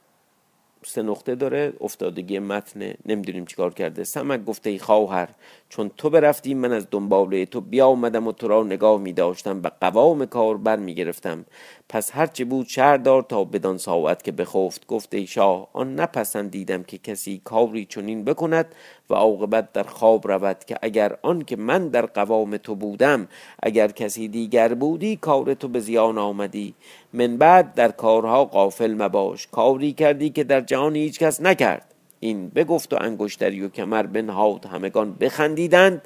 سه 0.86 1.02
نقطه 1.02 1.36
داره 1.36 1.74
افتادگی 1.82 2.40
متن 2.40 2.94
نمی‌دونیم 3.06 3.46
چیکار 3.46 3.74
کرده. 3.74 4.04
سمک 4.04 4.46
گفته 4.46 4.70
ای 4.70 4.80
خواهر 4.80 5.30
چون 5.70 5.92
تو 5.98 6.10
برفتی 6.10 6.54
من 6.54 6.72
از 6.74 6.88
دنباله 6.92 7.46
تو 7.46 7.62
بیا 7.62 7.88
آمدم 7.88 8.28
و 8.28 8.32
تو 8.32 8.48
را 8.48 8.64
نگاه 8.64 9.02
می 9.02 9.14
داشتم 9.14 9.62
و 9.64 9.70
قوام 9.82 10.26
کار 10.26 10.58
بر 10.58 10.76
می 10.78 10.96
گرفتم 10.96 11.46
پس 11.90 12.12
هرچی 12.12 12.44
بود 12.44 12.68
شهر 12.68 12.98
دار 12.98 13.22
تا 13.22 13.44
بدان 13.44 13.78
ساعت 13.78 14.24
که 14.24 14.32
بخفت. 14.32 14.88
گفت 14.88 15.14
ای 15.14 15.28
شاه 15.28 15.68
آن 15.74 15.96
نپسندیدم 16.00 16.84
که 16.84 16.98
کسی 16.98 17.42
کاری 17.44 17.86
چنین 17.86 18.24
بکند 18.24 18.76
و 19.10 19.14
عاقبت 19.14 19.74
در 19.74 19.84
خواب 19.84 20.28
رود 20.28 20.64
که 20.66 20.78
اگر 20.82 21.18
آن 21.22 21.42
که 21.42 21.56
من 21.56 21.88
در 21.88 22.06
قوام 22.06 22.58
تو 22.58 22.76
بودم 22.76 23.28
اگر 23.64 23.88
کسی 23.88 24.28
دیگر 24.28 24.74
بودی 24.74 25.16
کار 25.16 25.54
تو 25.54 25.68
به 25.68 25.80
زیان 25.80 26.18
آمدی. 26.18 26.74
من 27.14 27.38
بعد 27.38 27.74
در 27.74 27.92
کارها 27.92 28.46
قافل 28.46 28.94
مباش. 28.94 29.48
کاری 29.48 29.94
کردی 29.94 30.30
که 30.30 30.44
در 30.44 30.62
جهان 30.62 30.96
هیچ 30.96 31.20
کس 31.20 31.42
نکرد. 31.42 31.94
این 32.20 32.50
بگفت 32.50 32.94
و 32.94 32.98
انگشتری 33.02 33.62
و 33.62 33.70
کمر 33.70 34.04
بنهاد. 34.04 34.66
همگان 34.66 35.14
بخندیدند. 35.14 36.02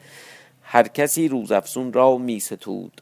هر 0.61 0.87
کسی 0.87 1.27
روزافزون 1.27 1.93
را 1.93 2.17
می 2.17 2.39
ستود 2.39 3.01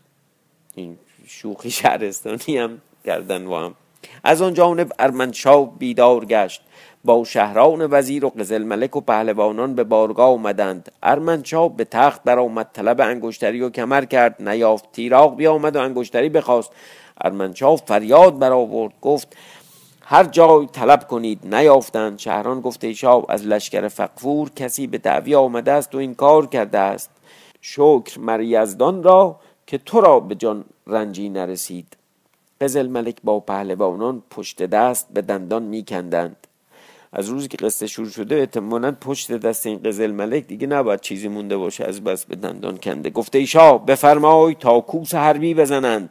این 0.76 0.98
شوخی 1.28 1.72
شهرستانی 1.82 2.58
هم 2.58 2.82
کردن 3.06 3.46
و 3.46 3.56
هم. 3.56 3.76
از 4.24 4.42
آن 4.42 4.54
جانب 4.54 4.92
ارمنشاه 5.00 5.78
بیدار 5.78 6.26
گشت. 6.26 6.62
با 7.08 7.24
شهران 7.24 7.88
وزیر 7.92 8.26
و 8.26 8.30
قزل 8.30 8.64
ملک 8.64 8.96
و 8.96 9.02
پهلوانان 9.02 9.76
به 9.76 9.84
بارگاه 9.84 10.30
آمدند. 10.30 10.92
ارمنشاه 11.04 11.76
به 11.76 11.86
تخت 11.86 12.24
برآمد 12.24 12.70
طلب 12.74 13.02
انگشتری 13.02 13.62
و 13.62 13.70
کمر 13.70 14.06
کرد. 14.06 14.50
نیافت 14.50 14.92
تیراغ 14.92 15.36
بیامد 15.36 15.76
و 15.76 15.80
انگشتری 15.80 16.30
بخواست. 16.30 16.72
ارمنشاه 17.22 17.76
فریاد 17.76 18.40
برآورد 18.40 18.94
گفت 19.02 19.38
هر 20.02 20.24
جای 20.24 20.66
طلب 20.66 21.08
کنید 21.08 21.56
نیافتند. 21.56 22.20
شهران 22.20 22.62
گفته 22.62 22.94
شاه 22.94 23.26
از 23.30 23.46
لشکر 23.46 23.88
فقفور 23.88 24.50
کسی 24.56 24.88
به 24.88 24.98
دعوی 24.98 25.36
آمده 25.36 25.72
است 25.72 25.96
و 25.96 25.98
این 25.98 26.16
کار 26.16 26.46
کرده 26.46 26.80
است. 26.80 27.10
شکر 27.62 28.20
مریزدان 28.20 29.04
را 29.04 29.40
که 29.68 29.78
تو 29.78 30.02
را 30.02 30.20
به 30.20 30.36
جان 30.36 30.66
رنجی 30.88 31.30
نرسید. 31.30 31.98
قزل 32.62 32.88
ملک 32.88 33.16
با 33.24 33.40
پهلوانان 33.40 34.24
پشت 34.30 34.64
دست 34.64 35.08
به 35.14 35.22
دندان 35.22 35.64
میکندند. 35.64 36.47
از 37.14 37.30
روزی 37.30 37.48
که 37.48 37.58
قصه 37.58 37.88
شروع 37.88 38.10
شده 38.10 38.36
احتمالا 38.36 38.92
پشت 38.92 39.32
دست 39.32 39.66
این 39.66 39.80
قزل 39.84 40.12
ملک 40.12 40.48
دیگه 40.48 40.68
نباید 40.68 41.02
چیزی 41.02 41.28
مونده 41.28 41.58
باشه 41.58 41.84
از 41.84 42.04
بس 42.04 42.26
به 42.26 42.36
دندان 42.36 42.78
کنده. 42.78 43.10
گفته 43.10 43.46
شاه 43.46 43.86
بفرمای 43.86 44.56
تا 44.56 44.80
کوس 44.80 45.16
حربی 45.16 45.54
بزنند. 45.54 46.10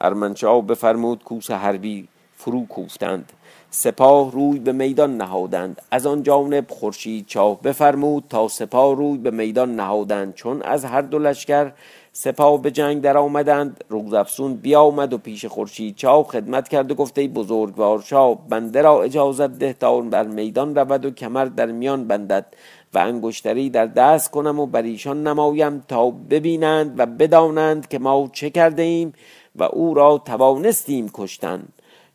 ارمنشاه 0.00 0.66
بفرمود 0.66 1.24
کوس 1.24 1.50
حربی 1.50 2.08
فرو 2.36 2.66
کوفتند. 2.66 3.32
سپاه 3.70 4.32
روی 4.32 4.58
به 4.58 4.72
میدان 4.72 5.16
نهادند. 5.16 5.82
از 5.90 6.06
آن 6.06 6.22
جانب 6.22 6.70
خورشید 6.70 7.26
چاه 7.26 7.62
بفرمود 7.62 8.24
تا 8.28 8.48
سپاه 8.48 8.96
روی 8.96 9.18
به 9.18 9.30
میدان 9.30 9.76
نهادند. 9.76 10.34
چون 10.34 10.62
از 10.62 10.84
هر 10.84 11.02
دو 11.02 11.18
لشکر 11.18 11.72
سپاه 12.14 12.62
به 12.62 12.70
جنگ 12.70 13.02
در 13.02 13.18
آمدند 13.18 13.84
روزافسون 13.88 14.54
بیامد 14.54 15.12
و 15.12 15.18
پیش 15.18 15.44
خورشید 15.44 15.96
چاو 15.96 16.22
خدمت 16.22 16.68
کرد 16.68 16.90
و 16.90 16.94
گفته 16.94 17.28
بزرگوار 17.28 18.00
شاه 18.00 18.48
بنده 18.48 18.82
را 18.82 19.02
اجازت 19.02 19.50
ده 19.50 19.72
تا 19.72 20.00
بر 20.00 20.26
میدان 20.26 20.74
رود 20.74 21.04
و 21.04 21.10
کمر 21.10 21.44
در 21.44 21.66
میان 21.66 22.06
بندد 22.06 22.46
و 22.94 22.98
انگشتری 22.98 23.70
در 23.70 23.86
دست 23.86 24.30
کنم 24.30 24.60
و 24.60 24.66
بر 24.66 24.82
ایشان 24.82 25.26
نمایم 25.26 25.84
تا 25.88 26.10
ببینند 26.10 26.94
و 27.00 27.06
بدانند 27.06 27.88
که 27.88 27.98
ما 27.98 28.30
چه 28.32 28.50
کرده 28.50 28.82
ایم 28.82 29.12
و 29.56 29.62
او 29.62 29.94
را 29.94 30.22
توانستیم 30.24 31.10
کشتن. 31.14 31.62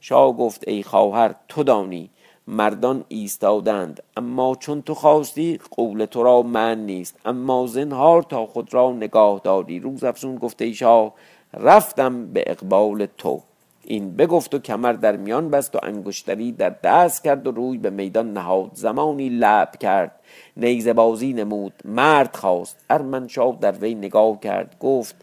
شاه 0.02 0.38
گفت 0.38 0.68
ای 0.68 0.84
خواهر 0.84 1.36
تو 1.48 1.64
دانی 1.64 2.10
مردان 2.48 3.04
ایستادند. 3.08 4.04
اما 4.18 4.56
چون 4.56 4.82
تو 4.82 4.94
خواستی 4.94 5.60
قول 5.72 6.06
تو 6.06 6.24
را 6.24 6.42
من 6.42 6.86
نیست. 6.86 7.16
اما 7.26 7.68
زنهار 7.68 8.24
تا 8.24 8.46
خود 8.46 8.74
را 8.74 8.92
نگاه 8.92 9.42
داری. 9.44 9.80
روز 9.80 10.04
افزون 10.04 10.36
گفته 10.36 10.66
ای 10.66 10.74
شاه 10.74 11.14
رفتم 11.54 12.26
به 12.26 12.44
اقبال 12.48 13.08
تو. 13.18 13.42
این 13.84 14.16
بگفت 14.16 14.56
و 14.56 14.60
کمر 14.60 14.94
در 14.94 15.18
میان 15.18 15.50
بست 15.50 15.76
و 15.76 15.80
انگشتری 15.84 16.52
در 16.52 16.70
دست 16.70 17.24
کرد 17.24 17.48
و 17.48 17.52
روی 17.52 17.78
به 17.78 17.90
میدان 17.90 18.34
نهاد. 18.34 18.72
زمانی 18.74 19.30
لب 19.30 19.72
کرد. 19.80 20.12
نیزه 20.58 20.94
بازی 20.94 21.34
نمود. 21.34 21.74
مرد 21.86 22.36
خواست. 22.36 22.78
ارمنشاه 22.90 23.58
در 23.62 23.72
وی 23.72 23.96
نگاه 23.96 24.40
کرد. 24.40 24.76
گفت 24.80 25.16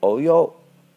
آیا 0.00 0.50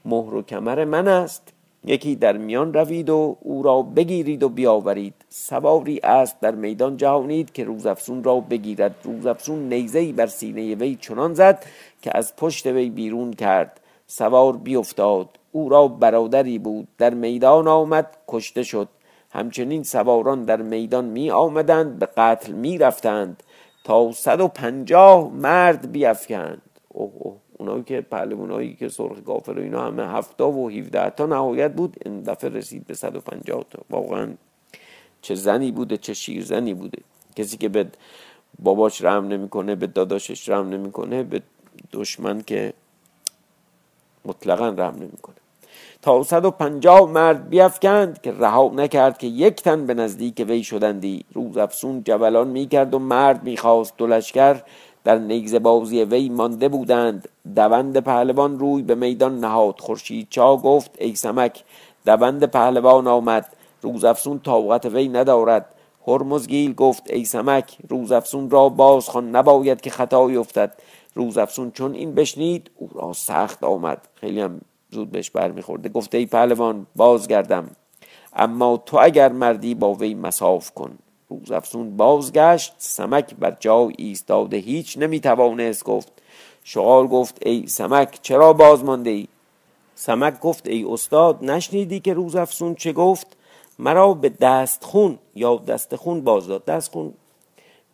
مهر 0.06 0.34
و 0.34 0.42
کمر 0.42 0.86
من 0.86 1.08
است؟ 1.08 1.54
یکی 1.86 2.16
در 2.16 2.38
میان 2.38 2.74
روید 2.74 3.10
و 3.10 3.38
او 3.42 3.64
را 3.64 3.82
بگیرید 3.82 4.44
و 4.44 4.50
بیاورید. 4.50 5.14
سواری 5.30 6.00
است 6.04 6.40
در 6.40 6.56
میدان 6.56 6.98
جهانید 6.98 7.54
که 7.54 7.64
روزافسون 7.64 8.24
را 8.24 8.40
بگیرد. 8.40 8.96
روزافسون 9.04 9.74
نیزهای 9.74 10.12
بر 10.12 10.28
سینه 10.28 10.76
وی 10.76 10.96
چنان 10.96 11.34
زد 11.34 11.66
که 12.02 12.18
از 12.18 12.36
پشت 12.36 12.68
وی 12.68 12.90
بیرون 12.90 13.34
کرد. 13.34 13.80
سوار 14.08 14.58
بیفتاد. 14.58 15.30
او 15.52 15.70
را 15.70 15.88
برادری 15.88 16.60
بود. 16.60 16.88
در 16.98 17.14
میدان 17.14 17.68
آمد 17.68 18.18
کشته 18.28 18.64
شد. 18.64 18.88
همچنین 19.32 19.84
سواران 19.84 20.46
در 20.46 20.62
میدان 20.62 21.06
می 21.06 21.32
آمدند 21.32 22.00
به 22.00 22.06
قتل 22.06 22.52
می 22.52 22.78
رفتند 22.78 23.44
تا 23.84 24.12
صد 24.12 24.42
و 24.42 24.48
پنجاه 24.48 25.32
مرد 25.34 25.92
بیافکند 25.92 26.62
اوه 26.88 27.12
اوه. 27.14 27.38
اونایی 27.62 27.84
که 27.84 28.02
پهلوانایی 28.02 28.74
که 28.74 28.90
سرخ 28.90 29.24
گافر 29.26 29.52
و 29.52 29.60
اینا 29.62 29.88
همه 29.88 30.04
هفتا 30.04 30.52
و 30.52 30.70
17 30.70 31.10
تا 31.10 31.26
نهایت 31.26 31.74
بود 31.74 31.98
این 32.06 32.22
دفعه 32.22 32.50
رسید 32.50 32.88
به 32.88 32.94
150 32.94 33.66
تا. 33.70 33.80
واقعا 33.90 34.34
چه 35.22 35.36
زنی 35.36 35.72
بوده 35.72 35.98
چه 35.98 36.14
شیر 36.14 36.44
زنی 36.44 36.74
بوده. 36.74 36.98
کسی 37.36 37.58
که 37.58 37.70
به 37.70 37.86
باباش 38.60 39.04
رحم 39.04 39.28
نمی‌کنه 39.28 39.76
به 39.76 39.88
داداشش 39.88 40.50
رحم 40.50 40.70
نمی‌کنه 40.70 41.24
به 41.24 41.42
دشمن 41.94 42.42
که 42.42 42.74
مطلقا 44.26 44.70
رحم 44.70 44.96
نمی‌کنه. 44.96 45.36
تا 46.02 46.24
150 46.24 47.12
مرد 47.12 47.50
بیافکند 47.50 48.22
که 48.22 48.32
رها 48.32 48.72
نکرد 48.76 49.18
که 49.18 49.28
یک 49.28 49.56
تن 49.64 49.86
به 49.86 49.94
نزدیک 49.94 50.46
وی 50.48 50.64
شدندی. 50.64 51.26
روز 51.34 51.58
افسون 51.58 52.04
جولان 52.04 52.48
می‌کرد 52.48 52.94
و 52.94 53.00
مرد 53.00 53.44
می‌خواست 53.44 53.98
دو 53.98 54.08
در 55.04 55.18
نیزه 55.18 55.60
بازی 55.60 56.04
وی 56.04 56.30
مانده 56.30 56.70
بودند. 56.70 57.30
دوند 57.56 57.98
پهلوان 57.98 58.60
روی 58.60 58.82
به 58.82 58.96
میدان 58.96 59.40
نهاد. 59.40 59.80
خورشید 59.80 60.28
چا 60.30 60.58
گفت 60.58 60.92
ای 61.00 61.16
سمک 61.16 61.64
دوند 62.06 62.44
پهلوان 62.44 63.08
آمد. 63.08 63.54
روزافسون 63.82 64.40
طاقت 64.40 64.86
وی 64.86 65.08
ندارد. 65.08 65.66
هرمزگیل 66.08 66.74
گفت 66.74 67.12
ای 67.12 67.26
سمک 67.26 67.78
روزافسون 67.90 68.50
را 68.50 68.70
باز 68.70 69.10
خوان. 69.10 69.36
نباید 69.36 69.82
که 69.82 69.90
خطایی 69.90 70.38
افتد. 70.38 70.74
روزافسون 71.16 71.72
چون 71.72 71.94
این 71.94 72.16
بشنید 72.16 72.72
او 72.76 72.90
را 72.94 73.14
سخت 73.14 73.64
آمد. 73.64 74.08
خیلی 74.16 74.42
هم 74.42 74.62
زود 74.92 75.12
بهش 75.12 75.30
برمیخورده. 75.30 75.90
گفت 75.90 76.16
ای 76.16 76.26
پهلوان 76.26 76.88
بازگردم. 76.96 77.70
اما 78.34 78.84
تو 78.86 78.98
اگر 79.02 79.32
مردی 79.32 79.76
با 79.76 79.94
وی 79.94 80.14
مساف 80.14 80.72
کن. 80.72 80.98
روزافزون 81.40 81.98
بازگشت 81.98 82.74
سمک 82.78 83.36
بر 83.36 83.58
جای 83.60 83.94
ایستاده 83.98 84.58
هیچ 84.58 84.98
نمی‌توانست 84.98 85.84
گفت. 85.84 86.12
شغال 86.64 87.08
گفت 87.08 87.38
ای 87.46 87.68
سمک 87.68 88.20
چرا 88.22 88.54
باز 88.54 88.84
مانده 88.84 89.10
ای 89.10 89.28
سمک 89.96 90.40
گفت 90.40 90.68
ای 90.68 90.84
استاد 90.84 91.44
نشنیدی 91.44 92.00
که 92.00 92.14
روزافزون 92.14 92.76
چه 92.76 92.94
گفت؟ 92.94 93.38
مرا 93.80 94.14
به 94.14 94.30
دست 94.30 94.84
خون 94.84 95.20
یا 95.36 95.56
دست 95.56 95.96
خون 95.96 96.22
باز 96.22 96.48
داد. 96.48 96.66
دست 96.66 96.92
خون 96.92 97.14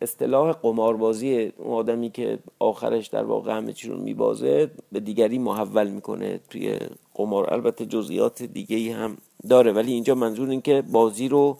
اصطلاح 0.02 0.52
قماربازی 0.52 1.52
اون 1.58 1.74
آدمی 1.74 2.10
که 2.10 2.38
آخرش 2.58 3.06
در 3.06 3.24
واقع 3.24 3.56
همه 3.56 3.72
چی 3.72 3.88
رو 3.88 3.98
میبازه 3.98 4.70
به 4.92 5.00
دیگری 5.00 5.38
محول 5.38 5.88
می‌کنه 5.88 6.40
توی 6.50 6.78
قمار. 7.14 7.54
البته 7.54 7.86
جزئیات 7.86 8.42
دیگه 8.42 8.94
هم 8.94 9.16
داره 9.48 9.72
ولی 9.72 9.92
اینجا 9.92 10.14
منظور 10.14 10.50
این 10.50 10.62
که 10.62 10.82
بازی 10.92 11.28
رو 11.28 11.56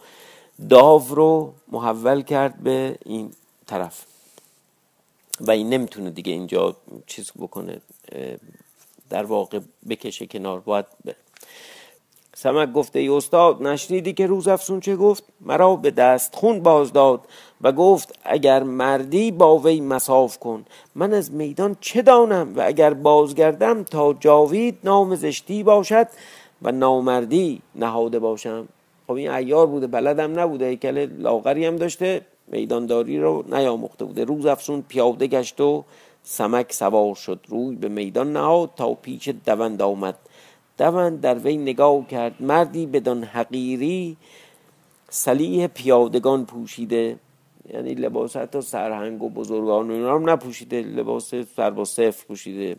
داو 0.69 1.03
رو 1.09 1.55
محول 1.73 2.23
کرد 2.23 2.57
به 2.63 2.99
این 3.05 3.33
طرف. 3.67 4.05
و 5.41 5.51
این 5.51 5.69
نمی‌تونه 5.69 6.11
دیگه 6.11 6.33
اینجا 6.33 6.77
چیز 7.07 7.31
بکنه 7.39 7.81
در 9.11 9.25
واقع 9.25 9.61
بکشه 9.89 10.27
کنار 10.27 10.61
باید 10.61 10.87
به 11.05 11.15
سمک 12.37 12.73
گفته 12.73 12.99
ای 12.99 13.09
استاد 13.09 13.63
نشنیدی 13.63 14.13
که 14.13 14.27
روز 14.27 14.49
افسون 14.49 14.81
چه 14.81 14.97
گفت؟ 14.97 15.25
مرا 15.41 15.77
به 15.77 15.91
دست 15.91 16.35
خون 16.35 16.61
باز 16.61 16.93
داد 16.93 17.21
و 17.61 17.73
گفت 17.73 18.19
اگر 18.25 18.63
مردی 18.63 19.31
با 19.31 19.59
وی 19.59 19.81
مساف 19.81 20.39
کن 20.39 20.65
من 20.95 21.15
از 21.15 21.33
میدان 21.33 21.77
چه 21.81 22.03
دانم 22.03 22.57
و 22.57 22.63
اگر 22.67 22.95
بازگردم 22.95 23.83
تا 23.83 24.13
جاوید 24.13 24.79
نام 24.85 25.15
زشتی 25.15 25.63
باشد 25.63 26.07
و 26.63 26.73
نامردی 26.73 27.63
نهاده 27.75 28.19
باشم 28.19 28.69
خب 29.09 29.15
این 29.15 29.31
ایار 29.31 29.67
بوده 29.67 29.87
بلدم 29.87 30.41
نبوده 30.41 30.67
هیکل 30.67 31.09
لاغری 31.19 31.67
هم 31.67 31.77
داشته 31.77 32.21
میدانداری 32.47 33.19
رو 33.21 33.45
نیاموخته 33.49 34.05
بوده. 34.05 34.25
روز 34.25 34.47
افسون 34.47 34.85
پیاده 34.89 35.27
گشت 35.27 35.61
و 35.61 35.85
سمک 36.23 36.73
سوار 36.73 37.15
شد. 37.15 37.41
روی 37.49 37.77
به 37.77 37.89
میدان 37.89 38.33
نهاد 38.33 38.71
تا 38.77 38.95
پیچ 38.95 39.29
دوند 39.29 39.83
آمد. 39.83 40.15
دوند 40.79 41.21
در 41.21 41.39
وی 41.39 41.57
نگاه 41.57 42.07
کرد. 42.07 42.35
مردی 42.41 42.87
بدان 42.87 43.25
حقیری 43.25 44.17
سلیح 45.11 45.67
پیادگان 45.67 46.47
پوشیده. 46.47 47.17
یعنی 47.75 47.95
لباس 47.95 48.37
حتی 48.37 48.61
سرهنگ 48.61 49.23
و 49.23 49.29
بزرگان 49.29 49.91
اینا 49.91 50.15
هم 50.15 50.31
نپوشیده 50.31 50.83
لباس 50.83 51.35
سر 51.57 51.71
با 51.71 51.85
صفر 51.85 52.27
پوشیده. 52.27 52.77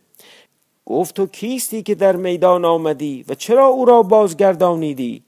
گفت 0.86 1.16
تو 1.16 1.26
کیستی 1.26 1.84
که 1.84 1.96
در 1.96 2.16
میدان 2.16 2.66
آمدی 2.66 3.26
و 3.28 3.36
چرا 3.36 3.66
او 3.66 3.86
را 3.86 4.04
بازگردانیدی؟ 4.04 5.24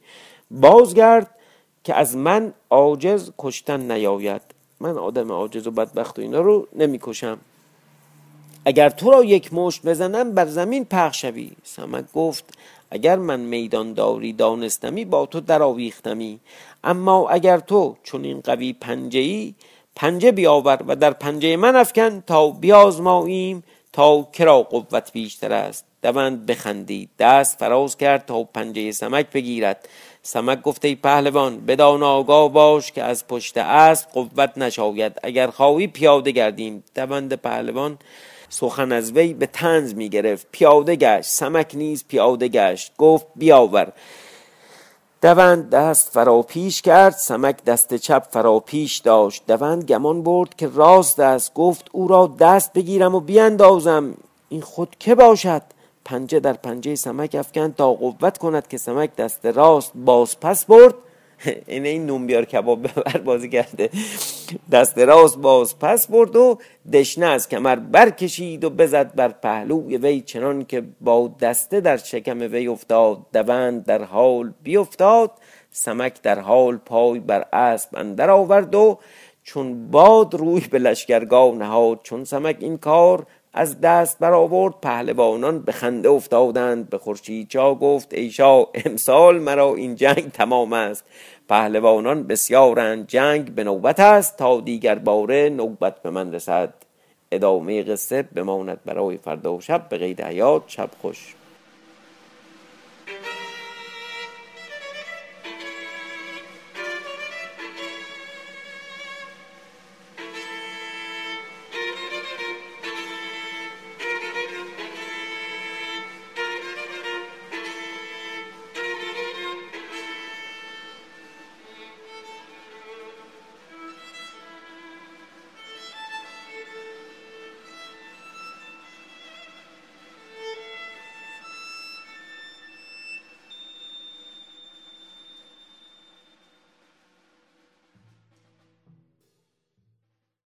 بازگرد 0.52 1.30
که 1.84 1.96
از 1.96 2.18
من 2.18 2.54
عاجز 2.70 3.32
کشتن 3.38 3.92
نیاید. 3.92 4.42
من 4.80 4.98
آدم 4.98 5.32
عاجز 5.32 5.68
و 5.68 5.72
بدبخت 5.72 6.20
و 6.20 6.22
اینا 6.22 6.42
رو 6.42 6.68
نمی‌کشم. 6.76 7.38
اگر 8.66 8.90
تو 8.90 9.12
را 9.12 9.24
یک 9.24 9.54
مشت 9.54 9.86
بزنم 9.86 10.32
بر 10.32 10.46
زمین 10.46 10.86
پخش 10.86 11.22
شوی. 11.22 11.52
سمک 11.64 12.06
گفت 12.14 12.58
اگر 12.92 13.16
من 13.16 13.40
میدان 13.40 13.94
داری 13.94 14.34
دانستمی 14.34 15.06
با 15.06 15.26
تو 15.26 15.40
درآویختمی. 15.40 16.40
اما 16.84 17.30
اگر 17.30 17.60
تو 17.60 17.96
چون 18.04 18.24
این 18.24 18.42
قوی 18.42 18.74
پنجه 18.74 19.20
ای 19.20 19.54
پنجه 19.96 20.32
بیاور 20.32 20.80
و 20.88 20.96
در 20.96 21.12
پنجه 21.12 21.58
من 21.58 21.76
افکن 21.76 22.22
تا 22.22 22.50
بیازماییم 22.50 23.64
تا 23.94 24.28
کرا 24.34 24.64
قوت 24.64 25.12
بیشتر 25.12 25.54
است. 25.54 25.86
دوند 26.04 26.46
بخندید. 26.46 27.10
دست 27.20 27.60
فراز 27.60 27.98
کرد 27.98 28.26
تا 28.26 28.44
پنجه 28.44 28.92
سمک 28.92 29.32
بگیرد. 29.32 29.90
سمک 30.24 30.62
گفته 30.62 30.88
ای 30.88 30.96
پهلوان 30.96 31.66
بدان 31.66 32.04
آگاه 32.04 32.50
باش 32.54 32.92
که 32.92 33.04
از 33.04 33.28
پشت 33.28 33.58
اسب 33.58 34.10
قوت 34.10 34.58
نشاید. 34.58 35.18
اگر 35.24 35.48
خواهی 35.48 35.88
پیاده 35.88 36.32
گردیم. 36.32 36.84
دوند 36.96 37.34
پهلوان 37.34 37.98
سخن 38.50 38.92
از 38.92 39.12
وی 39.12 39.34
به 39.34 39.46
تنز 39.46 39.94
می 39.94 40.10
گرفت. 40.10 40.48
پیاده 40.52 40.96
گشت. 40.96 41.30
سمک 41.30 41.72
نیز 41.74 42.06
پیاده 42.08 42.48
گشت. 42.48 42.92
گفت 42.98 43.26
بیاور. 43.36 43.92
دوند 45.22 45.70
دست 45.70 46.10
فرا 46.10 46.42
پیش 46.42 46.82
کرد. 46.82 47.14
سمک 47.14 47.64
دست 47.64 47.94
چپ 47.94 48.24
فرا 48.32 48.60
پیش 48.60 48.98
داشت. 48.98 49.44
دوند 49.48 49.84
گمان 49.84 50.24
برد 50.24 50.56
که 50.56 50.68
راست 50.68 51.20
است. 51.20 51.54
گفت 51.54 51.90
او 51.92 52.08
را 52.08 52.36
دست 52.40 52.74
بگیرم 52.74 53.16
و 53.16 53.20
بیاندازم 53.20 54.14
این 54.50 54.62
خود 54.62 54.96
که 55.00 55.16
باشد؟ 55.16 55.62
پنجه 56.06 56.40
در 56.40 56.54
پنجه 56.54 56.96
سمک 56.96 57.36
افکند 57.36 57.76
تا 57.76 57.94
قوت 57.94 58.38
کند 58.38 58.68
که 58.68 58.78
سمک 58.78 59.16
دست 59.16 59.46
راست 59.46 59.92
باز 59.96 60.40
پس 60.40 60.66
برد. 60.66 60.96
این 61.68 61.86
این 61.86 62.06
نون 62.06 62.28
بیار 62.28 62.46
کباب 62.46 62.88
ببر 62.88 63.18
بازی 63.18 63.50
کرده. 63.50 63.90
دست 64.72 64.98
راست 64.98 65.38
باز 65.38 65.80
پس 65.80 66.08
برد 66.08 66.36
و 66.36 66.58
دشنه 66.94 67.26
از 67.26 67.50
کمر 67.50 67.76
برکشید 67.76 68.64
و 68.64 68.70
بزد 68.70 69.16
بر 69.16 69.28
پهلوی 69.28 69.98
وی 69.98 70.22
چنان 70.22 70.66
که 70.66 70.84
با 71.02 71.36
دسته 71.40 71.82
در 71.82 71.98
شکم 71.98 72.40
وی 72.40 72.68
افتاد. 72.68 73.18
دوند 73.34 73.86
در 73.86 74.04
حال 74.04 74.54
بیافتاد 74.64 75.32
سمک 75.72 76.22
در 76.22 76.40
حال 76.40 76.78
پای 76.78 77.20
بر 77.20 77.46
اسب 77.54 77.98
اندر 77.98 78.30
آورد 78.30 78.76
و 78.76 79.00
چون 79.44 79.92
باد 79.92 80.36
روی 80.36 80.62
به 80.72 80.80
لشکرگاه 80.80 81.56
نهاد. 81.56 82.00
چون 82.04 82.24
سمک 82.24 82.58
این 82.60 82.78
کار 82.78 83.26
از 83.54 83.82
دست 83.82 84.20
برآورد 84.20 84.74
پهلوانان 84.82 85.60
به 85.60 85.72
خنده 85.72 86.10
افتادند 86.10 86.90
به 86.90 86.98
خورشید 86.98 87.48
چا 87.48 87.76
گفت 87.76 88.14
ای 88.14 88.32
شاه 88.32 88.68
امسال 88.86 89.40
مرا 89.40 89.76
این 89.76 89.96
جنگ 89.96 90.32
تمام 90.32 90.74
است. 90.74 91.04
پهلوانان 91.50 92.24
بسیارند 92.24 93.08
جنگ 93.08 93.56
به 93.56 93.64
نوبت 93.64 94.00
است 94.00 94.38
تا 94.38 94.62
دیگر 94.62 94.96
باره 94.96 95.50
نوبت 95.50 96.02
به 96.02 96.10
من 96.10 96.34
رسد. 96.34 96.74
ادامه 97.32 97.84
قصه 97.84 98.22
بماند 98.22 98.80
برای 98.86 99.18
فردا 99.18 99.54
و 99.54 99.62
شب 99.62 99.90
به 99.90 99.98
قید 99.98 100.22
حیات 100.22 100.64
شب 100.68 100.90
خوش. 101.02 101.36